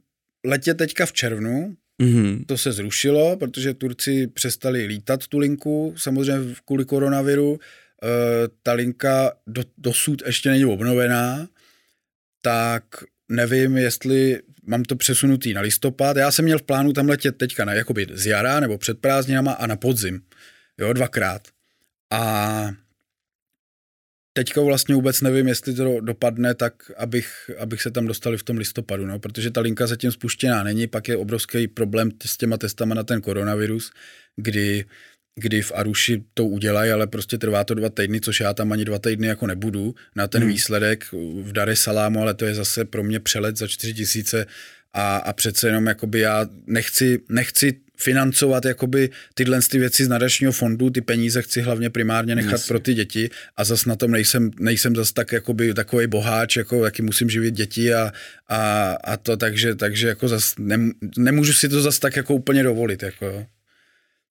letět 0.46 0.76
teďka 0.76 1.06
v 1.06 1.12
červnu, 1.12 1.76
mm-hmm. 2.02 2.44
to 2.46 2.58
se 2.58 2.72
zrušilo, 2.72 3.36
protože 3.36 3.74
Turci 3.74 4.26
přestali 4.26 4.86
lítat 4.86 5.26
tu 5.26 5.38
linku, 5.38 5.94
samozřejmě 5.96 6.54
kvůli 6.64 6.84
koronaviru. 6.84 7.60
E, 8.02 8.08
ta 8.62 8.72
linka 8.72 9.32
do, 9.46 9.62
dosud 9.78 10.22
ještě 10.26 10.50
není 10.50 10.64
obnovená, 10.64 11.48
tak 12.42 12.84
nevím, 13.28 13.76
jestli 13.76 14.40
mám 14.66 14.82
to 14.82 14.96
přesunutý 14.96 15.54
na 15.54 15.60
listopad. 15.60 16.16
Já 16.16 16.30
jsem 16.30 16.44
měl 16.44 16.58
v 16.58 16.62
plánu 16.62 16.92
tam 16.92 17.08
letět 17.08 17.36
teďka 17.36 17.64
na, 17.64 17.74
jakoby 17.74 18.06
z 18.12 18.26
jara 18.26 18.60
nebo 18.60 18.78
před 18.78 18.98
prázdninama 18.98 19.52
a 19.52 19.66
na 19.66 19.76
podzim. 19.76 20.20
Jo, 20.78 20.92
dvakrát. 20.92 21.42
A 22.12 22.70
teďka 24.38 24.60
vlastně 24.60 24.94
vůbec 24.94 25.20
nevím, 25.20 25.48
jestli 25.48 25.74
to 25.74 26.00
dopadne 26.00 26.54
tak, 26.54 26.90
abych, 26.96 27.50
abych 27.58 27.82
se 27.82 27.90
tam 27.90 28.06
dostali 28.06 28.38
v 28.38 28.42
tom 28.42 28.58
listopadu, 28.58 29.06
no, 29.06 29.18
protože 29.18 29.50
ta 29.50 29.60
linka 29.60 29.86
zatím 29.86 30.12
spuštěná 30.12 30.62
není, 30.62 30.86
pak 30.86 31.08
je 31.08 31.16
obrovský 31.16 31.68
problém 31.68 32.10
s 32.26 32.36
těma 32.36 32.56
testama 32.56 32.94
na 32.94 33.02
ten 33.02 33.20
koronavirus, 33.20 33.90
kdy 34.36 34.84
kdy 35.38 35.62
v 35.62 35.72
Aruši 35.74 36.24
to 36.34 36.46
udělají, 36.46 36.90
ale 36.90 37.06
prostě 37.06 37.38
trvá 37.38 37.64
to 37.64 37.74
dva 37.74 37.88
týdny, 37.88 38.20
což 38.20 38.40
já 38.40 38.54
tam 38.54 38.72
ani 38.72 38.84
dva 38.84 38.98
týdny 38.98 39.26
jako 39.26 39.46
nebudu 39.46 39.94
na 40.16 40.26
ten 40.26 40.42
hmm. 40.42 40.50
výsledek 40.50 41.04
v 41.42 41.52
Dare 41.52 41.76
Salámu, 41.76 42.22
ale 42.22 42.34
to 42.34 42.44
je 42.44 42.54
zase 42.54 42.84
pro 42.84 43.02
mě 43.02 43.20
přelet 43.20 43.56
za 43.56 43.66
čtyři 43.66 43.94
tisíce 43.94 44.46
a, 44.92 45.16
a 45.16 45.32
přece 45.32 45.68
jenom 45.68 45.86
jakoby 45.86 46.20
já 46.20 46.46
nechci, 46.66 47.18
nechci 47.28 47.80
financovat 48.00 48.64
jakoby 48.64 49.10
tyhle 49.34 49.60
ty 49.70 49.78
věci 49.78 50.04
z 50.04 50.08
nadačního 50.08 50.52
fondu, 50.52 50.90
ty 50.90 51.00
peníze 51.00 51.42
chci 51.42 51.60
hlavně 51.60 51.90
primárně 51.90 52.34
nechat 52.34 52.52
Jasně. 52.52 52.68
pro 52.68 52.80
ty 52.80 52.94
děti 52.94 53.30
a 53.56 53.64
zas 53.64 53.84
na 53.84 53.96
tom 53.96 54.10
nejsem, 54.10 54.50
nejsem 54.60 54.96
zas 54.96 55.12
tak 55.12 55.32
jakoby 55.32 55.74
takový 55.74 56.06
boháč, 56.06 56.56
jako 56.56 56.84
jaký 56.84 57.02
musím 57.02 57.30
živit 57.30 57.54
děti 57.54 57.94
a, 57.94 58.12
a, 58.48 58.92
a 59.04 59.16
to, 59.16 59.36
takže, 59.36 59.74
takže 59.74 60.08
jako 60.08 60.28
zas 60.28 60.54
nem, 60.58 60.92
nemůžu 61.16 61.52
si 61.52 61.68
to 61.68 61.82
zas 61.82 61.98
tak 61.98 62.16
jako 62.16 62.34
úplně 62.34 62.62
dovolit, 62.62 63.02
jako 63.02 63.46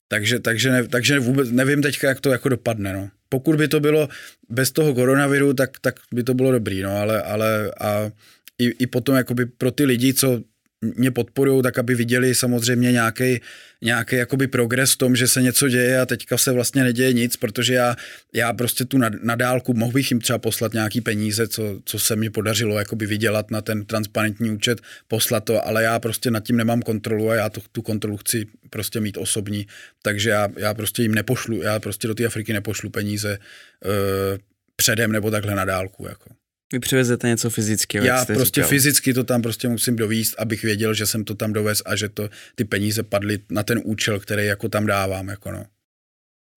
Takže, 0.07 0.39
takže, 0.39 0.71
ne, 0.71 0.87
takže 0.87 1.19
vůbec 1.19 1.51
nevím 1.51 1.81
teďka, 1.81 2.07
jak 2.07 2.21
to 2.21 2.31
jako 2.31 2.49
dopadne, 2.49 2.93
no. 2.93 3.09
Pokud 3.29 3.55
by 3.55 3.67
to 3.67 3.79
bylo 3.79 4.09
bez 4.49 4.71
toho 4.71 4.93
koronaviru, 4.93 5.53
tak, 5.53 5.79
tak 5.81 5.95
by 6.13 6.23
to 6.23 6.33
bylo 6.33 6.51
dobrý, 6.51 6.81
no, 6.81 6.97
ale, 6.97 7.21
ale 7.21 7.71
a 7.79 8.11
i, 8.59 8.65
i 8.65 8.87
potom 8.87 9.15
jakoby 9.15 9.45
pro 9.45 9.71
ty 9.71 9.85
lidi, 9.85 10.13
co 10.13 10.41
mě 10.81 11.11
podporují, 11.11 11.63
tak 11.63 11.77
aby 11.77 11.95
viděli 11.95 12.35
samozřejmě 12.35 12.91
nějaký 12.91 13.39
nějaký 13.81 14.15
jakoby 14.15 14.47
progres 14.47 14.93
v 14.93 14.97
tom, 14.97 15.15
že 15.15 15.27
se 15.27 15.41
něco 15.41 15.69
děje 15.69 15.99
a 15.99 16.05
teďka 16.05 16.37
se 16.37 16.51
vlastně 16.51 16.83
neděje 16.83 17.13
nic, 17.13 17.37
protože 17.37 17.73
já, 17.73 17.95
já 18.33 18.53
prostě 18.53 18.85
tu 18.85 18.97
nadálku 19.23 19.73
mohl 19.73 19.91
bych 19.91 20.11
jim 20.11 20.21
třeba 20.21 20.39
poslat 20.39 20.73
nějaký 20.73 21.01
peníze, 21.01 21.47
co, 21.47 21.81
co 21.85 21.99
se 21.99 22.15
mi 22.15 22.29
podařilo 22.29 22.79
jakoby 22.79 23.05
vydělat 23.05 23.51
na 23.51 23.61
ten 23.61 23.85
transparentní 23.85 24.49
účet, 24.49 24.81
poslat 25.07 25.43
to, 25.43 25.67
ale 25.67 25.83
já 25.83 25.99
prostě 25.99 26.31
nad 26.31 26.43
tím 26.43 26.57
nemám 26.57 26.81
kontrolu 26.81 27.29
a 27.29 27.35
já 27.35 27.49
to, 27.49 27.61
tu 27.71 27.81
kontrolu 27.81 28.17
chci 28.17 28.45
prostě 28.69 28.99
mít 28.99 29.17
osobní, 29.17 29.67
takže 30.01 30.29
já, 30.29 30.49
já 30.57 30.73
prostě 30.73 31.01
jim 31.01 31.15
nepošlu, 31.15 31.61
já 31.61 31.79
prostě 31.79 32.07
do 32.07 32.15
té 32.15 32.25
Afriky 32.25 32.53
nepošlu 32.53 32.89
peníze 32.89 33.37
uh, 33.85 34.37
předem 34.75 35.11
nebo 35.11 35.31
takhle 35.31 35.55
na 35.55 35.65
dálku. 35.65 36.07
Jako. 36.07 36.29
Vy 36.73 36.79
přivezete 36.79 37.27
něco 37.27 37.49
fyzického. 37.49 38.05
Já 38.05 38.25
prostě 38.25 38.61
říkal. 38.61 38.69
fyzicky 38.69 39.13
to 39.13 39.23
tam 39.23 39.41
prostě 39.41 39.67
musím 39.67 39.95
dovíst, 39.95 40.35
abych 40.37 40.63
věděl, 40.63 40.93
že 40.93 41.05
jsem 41.05 41.23
to 41.23 41.35
tam 41.35 41.53
dovez 41.53 41.81
a 41.85 41.95
že 41.95 42.09
to 42.09 42.29
ty 42.55 42.63
peníze 42.63 43.03
padly 43.03 43.39
na 43.49 43.63
ten 43.63 43.81
účel, 43.83 44.19
který 44.19 44.45
jako 44.45 44.69
tam 44.69 44.85
dávám. 44.85 45.27
Jako 45.27 45.51
no. 45.51 45.65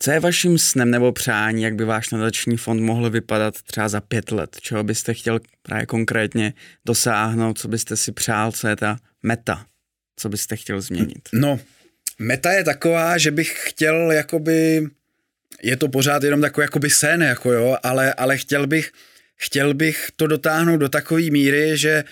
Co 0.02 0.10
je 0.10 0.20
vaším 0.20 0.58
snem 0.58 0.90
nebo 0.90 1.12
přání, 1.12 1.62
jak 1.62 1.74
by 1.74 1.84
váš 1.84 2.10
nadační 2.10 2.56
fond 2.56 2.80
mohl 2.80 3.10
vypadat 3.10 3.62
třeba 3.62 3.88
za 3.88 4.00
pět 4.00 4.30
let? 4.30 4.56
Čeho 4.60 4.84
byste 4.84 5.14
chtěl 5.14 5.40
právě 5.62 5.86
konkrétně 5.86 6.52
dosáhnout? 6.86 7.58
Co 7.58 7.68
byste 7.68 7.96
si 7.96 8.12
přál? 8.12 8.52
Co 8.52 8.68
je 8.68 8.76
ta 8.76 8.96
meta? 9.22 9.66
Co 10.16 10.28
byste 10.28 10.56
chtěl 10.56 10.80
změnit? 10.80 11.28
No, 11.32 11.60
meta 12.18 12.52
je 12.52 12.64
taková, 12.64 13.18
že 13.18 13.30
bych 13.30 13.62
chtěl 13.66 14.12
jakoby, 14.12 14.88
je 15.62 15.76
to 15.76 15.88
pořád 15.88 16.22
jenom 16.22 16.40
takový 16.40 16.64
jakoby 16.64 16.90
sen, 16.90 17.22
jako 17.22 17.52
jo, 17.52 17.76
ale, 17.82 18.14
ale 18.14 18.38
chtěl 18.38 18.66
bych, 18.66 18.92
chtěl 19.40 19.74
bych 19.74 20.08
to 20.16 20.26
dotáhnout 20.26 20.76
do 20.76 20.88
takové 20.88 21.22
míry, 21.30 21.76
že 21.76 22.04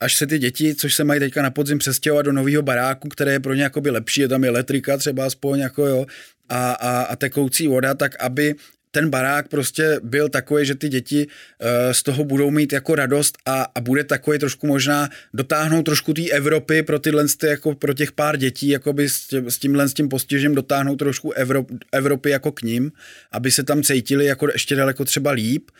až 0.00 0.16
se 0.16 0.26
ty 0.26 0.38
děti, 0.38 0.74
což 0.74 0.94
se 0.94 1.04
mají 1.04 1.20
teďka 1.20 1.42
na 1.42 1.50
podzim 1.50 1.78
přestěhovat 1.78 2.26
do 2.26 2.32
nového 2.32 2.62
baráku, 2.62 3.08
které 3.08 3.32
je 3.32 3.40
pro 3.40 3.54
ně 3.54 3.62
jakoby 3.62 3.90
lepší, 3.90 4.20
je 4.20 4.28
tam 4.28 4.44
elektrika 4.44 4.96
třeba 4.96 5.26
aspoň 5.26 5.58
jako 5.58 5.86
jo, 5.86 6.06
a, 6.48 6.72
a, 6.72 7.02
a 7.02 7.16
tekoucí 7.16 7.68
voda, 7.68 7.94
tak 7.94 8.22
aby 8.22 8.54
ten 8.90 9.10
barák 9.10 9.48
prostě 9.48 10.00
byl 10.02 10.28
takový, 10.28 10.66
že 10.66 10.74
ty 10.74 10.88
děti 10.88 11.26
uh, 11.26 11.92
z 11.92 12.02
toho 12.02 12.24
budou 12.24 12.50
mít 12.50 12.72
jako 12.72 12.94
radost 12.94 13.38
a, 13.46 13.66
a 13.74 13.80
bude 13.80 14.04
takový 14.04 14.38
trošku 14.38 14.66
možná 14.66 15.08
dotáhnout 15.34 15.82
trošku 15.82 16.14
té 16.14 16.22
Evropy 16.30 16.82
pro 16.82 16.98
tyhle 16.98 17.26
jako 17.42 17.74
pro 17.74 17.94
těch 17.94 18.12
pár 18.12 18.36
dětí, 18.36 18.68
jako 18.68 18.92
by 18.92 19.08
s, 19.08 19.58
tímhle 19.58 19.88
s 19.88 19.94
tím 19.94 20.08
postižem 20.08 20.54
dotáhnout 20.54 20.96
trošku 20.96 21.32
Evrop, 21.32 21.66
Evropy 21.92 22.30
jako 22.30 22.52
k 22.52 22.62
ním, 22.62 22.92
aby 23.32 23.50
se 23.50 23.62
tam 23.62 23.82
cítili 23.82 24.24
jako 24.24 24.48
ještě 24.52 24.76
daleko 24.76 25.04
třeba 25.04 25.30
líp 25.30 25.70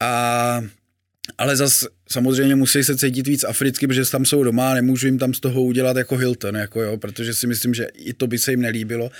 a 0.00 0.62
ale 1.38 1.56
zas 1.56 1.86
samozřejmě 2.08 2.54
musí 2.54 2.84
se 2.84 2.96
cítit 2.96 3.26
víc 3.26 3.44
africky, 3.44 3.86
protože 3.86 4.10
tam 4.10 4.24
jsou 4.24 4.44
doma, 4.44 4.74
nemůžu 4.74 5.06
jim 5.06 5.18
tam 5.18 5.34
z 5.34 5.40
toho 5.40 5.62
udělat 5.62 5.96
jako 5.96 6.16
Hilton, 6.16 6.56
jako 6.56 6.82
jo, 6.82 6.96
protože 6.96 7.34
si 7.34 7.46
myslím, 7.46 7.74
že 7.74 7.86
i 7.94 8.14
to 8.14 8.26
by 8.26 8.38
se 8.38 8.50
jim 8.50 8.60
nelíbilo. 8.60 9.10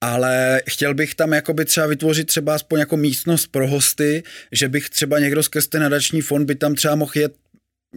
Ale 0.00 0.62
chtěl 0.68 0.94
bych 0.94 1.14
tam 1.14 1.32
jakoby 1.32 1.64
třeba 1.64 1.86
vytvořit 1.86 2.26
třeba 2.26 2.54
aspoň 2.54 2.80
jako 2.80 2.96
místnost 2.96 3.46
pro 3.46 3.68
hosty, 3.68 4.22
že 4.52 4.68
bych 4.68 4.90
třeba 4.90 5.18
někdo 5.18 5.42
z 5.42 5.48
Kesty 5.48 5.78
nadační 5.78 6.20
fond 6.20 6.46
by 6.46 6.54
tam 6.54 6.74
třeba 6.74 6.94
mohl 6.94 7.12
jet 7.14 7.34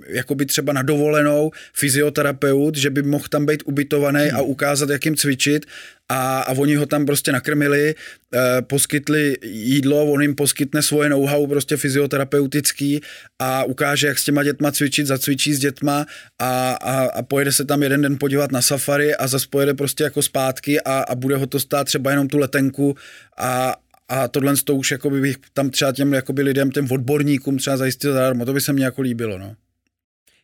jakoby 0.08 0.46
třeba 0.46 0.74
na 0.74 0.82
dovolenou 0.82 1.52
fyzioterapeut, 1.74 2.78
že 2.78 2.90
by 2.90 3.02
mohl 3.02 3.26
tam 3.30 3.46
být 3.46 3.64
ubytovaný 3.66 4.26
hmm. 4.26 4.40
a 4.40 4.42
ukázat, 4.42 4.90
jak 4.90 5.06
jim 5.06 5.16
cvičit 5.16 5.66
a, 6.10 6.40
a 6.40 6.52
oni 6.52 6.76
ho 6.76 6.86
tam 6.86 7.06
prostě 7.06 7.32
nakrmili, 7.32 7.96
eh, 8.34 8.62
poskytli 8.62 9.36
jídlo, 9.44 10.06
on 10.06 10.22
jim 10.22 10.36
poskytne 10.36 10.82
svoje 10.82 11.10
know-how 11.10 11.48
prostě 11.48 11.78
fyzioterapeutický 11.78 13.02
a 13.40 13.64
ukáže, 13.64 14.08
jak 14.08 14.20
s 14.20 14.24
těma 14.24 14.44
dětma 14.44 14.72
cvičit, 14.72 15.08
zacvičí 15.08 15.54
s 15.54 15.60
dětma 15.60 16.06
a, 16.40 16.72
a, 16.72 17.04
a 17.04 17.22
pojede 17.22 17.52
se 17.52 17.66
tam 17.66 17.84
jeden 17.84 18.02
den 18.02 18.18
podívat 18.20 18.52
na 18.52 18.62
safari 18.62 19.16
a 19.16 19.28
zase 19.28 19.48
pojede 19.50 19.74
prostě 19.74 20.04
jako 20.04 20.22
zpátky 20.22 20.82
a, 20.82 21.00
a 21.00 21.16
bude 21.16 21.36
ho 21.36 21.48
to 21.48 21.60
stát 21.60 21.84
třeba 21.84 22.12
jenom 22.12 22.28
tu 22.28 22.38
letenku 22.38 22.96
a, 23.38 23.76
a 24.10 24.28
tohle 24.28 24.54
to 24.64 24.76
už 24.76 24.92
jakoby 24.92 25.22
bych 25.22 25.38
tam 25.54 25.70
třeba 25.70 25.92
těm 25.92 26.14
jakoby 26.14 26.42
lidem, 26.42 26.72
těm 26.72 26.92
odborníkům 26.92 27.58
třeba 27.58 27.78
zajistil 27.78 28.14
zadarmo, 28.14 28.46
to 28.46 28.54
by 28.54 28.62
se 28.62 28.74
mně 28.74 28.86
jako 28.86 29.02
líbilo, 29.02 29.38
no. 29.38 29.56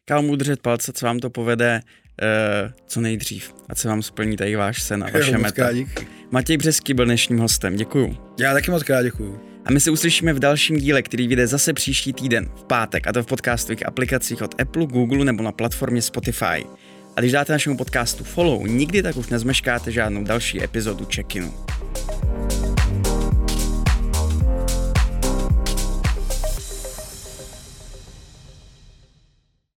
Kámo, 0.07 0.35
držet 0.35 0.61
palce, 0.61 0.93
co 0.93 1.05
vám 1.05 1.19
to 1.19 1.29
povede 1.29 1.81
uh, 1.83 2.71
co 2.87 3.01
nejdřív 3.01 3.53
a 3.69 3.75
co 3.75 3.87
vám 3.87 4.01
splní 4.01 4.37
tady 4.37 4.55
váš 4.55 4.81
sen 4.81 5.03
a 5.03 5.09
vaše 5.13 5.31
Jo, 5.31 5.39
meta. 5.39 5.71
díky. 5.73 6.07
Matěj 6.31 6.57
Břeský 6.57 6.93
byl 6.93 7.05
dnešním 7.05 7.39
hostem, 7.39 7.75
děkuju. 7.75 8.17
Já 8.39 8.53
taky 8.53 8.71
moc 8.71 8.83
krát 8.83 9.03
děkuju. 9.03 9.39
A 9.65 9.71
my 9.71 9.79
se 9.79 9.91
uslyšíme 9.91 10.33
v 10.33 10.39
dalším 10.39 10.77
díle, 10.77 11.01
který 11.01 11.27
vyjde 11.27 11.47
zase 11.47 11.73
příští 11.73 12.13
týden, 12.13 12.49
v 12.55 12.63
pátek, 12.63 13.07
a 13.07 13.13
to 13.13 13.23
v 13.23 13.25
podcastových 13.25 13.87
aplikacích 13.87 14.41
od 14.41 14.61
Apple, 14.61 14.85
Google 14.85 15.25
nebo 15.25 15.43
na 15.43 15.51
platformě 15.51 16.01
Spotify. 16.01 16.65
A 17.15 17.19
když 17.19 17.31
dáte 17.31 17.53
našemu 17.53 17.77
podcastu 17.77 18.23
follow, 18.23 18.67
nikdy 18.67 19.03
tak 19.03 19.17
už 19.17 19.27
nezmeškáte 19.27 19.91
žádnou 19.91 20.23
další 20.23 20.63
epizodu 20.63 21.05
check-inu. 21.05 21.53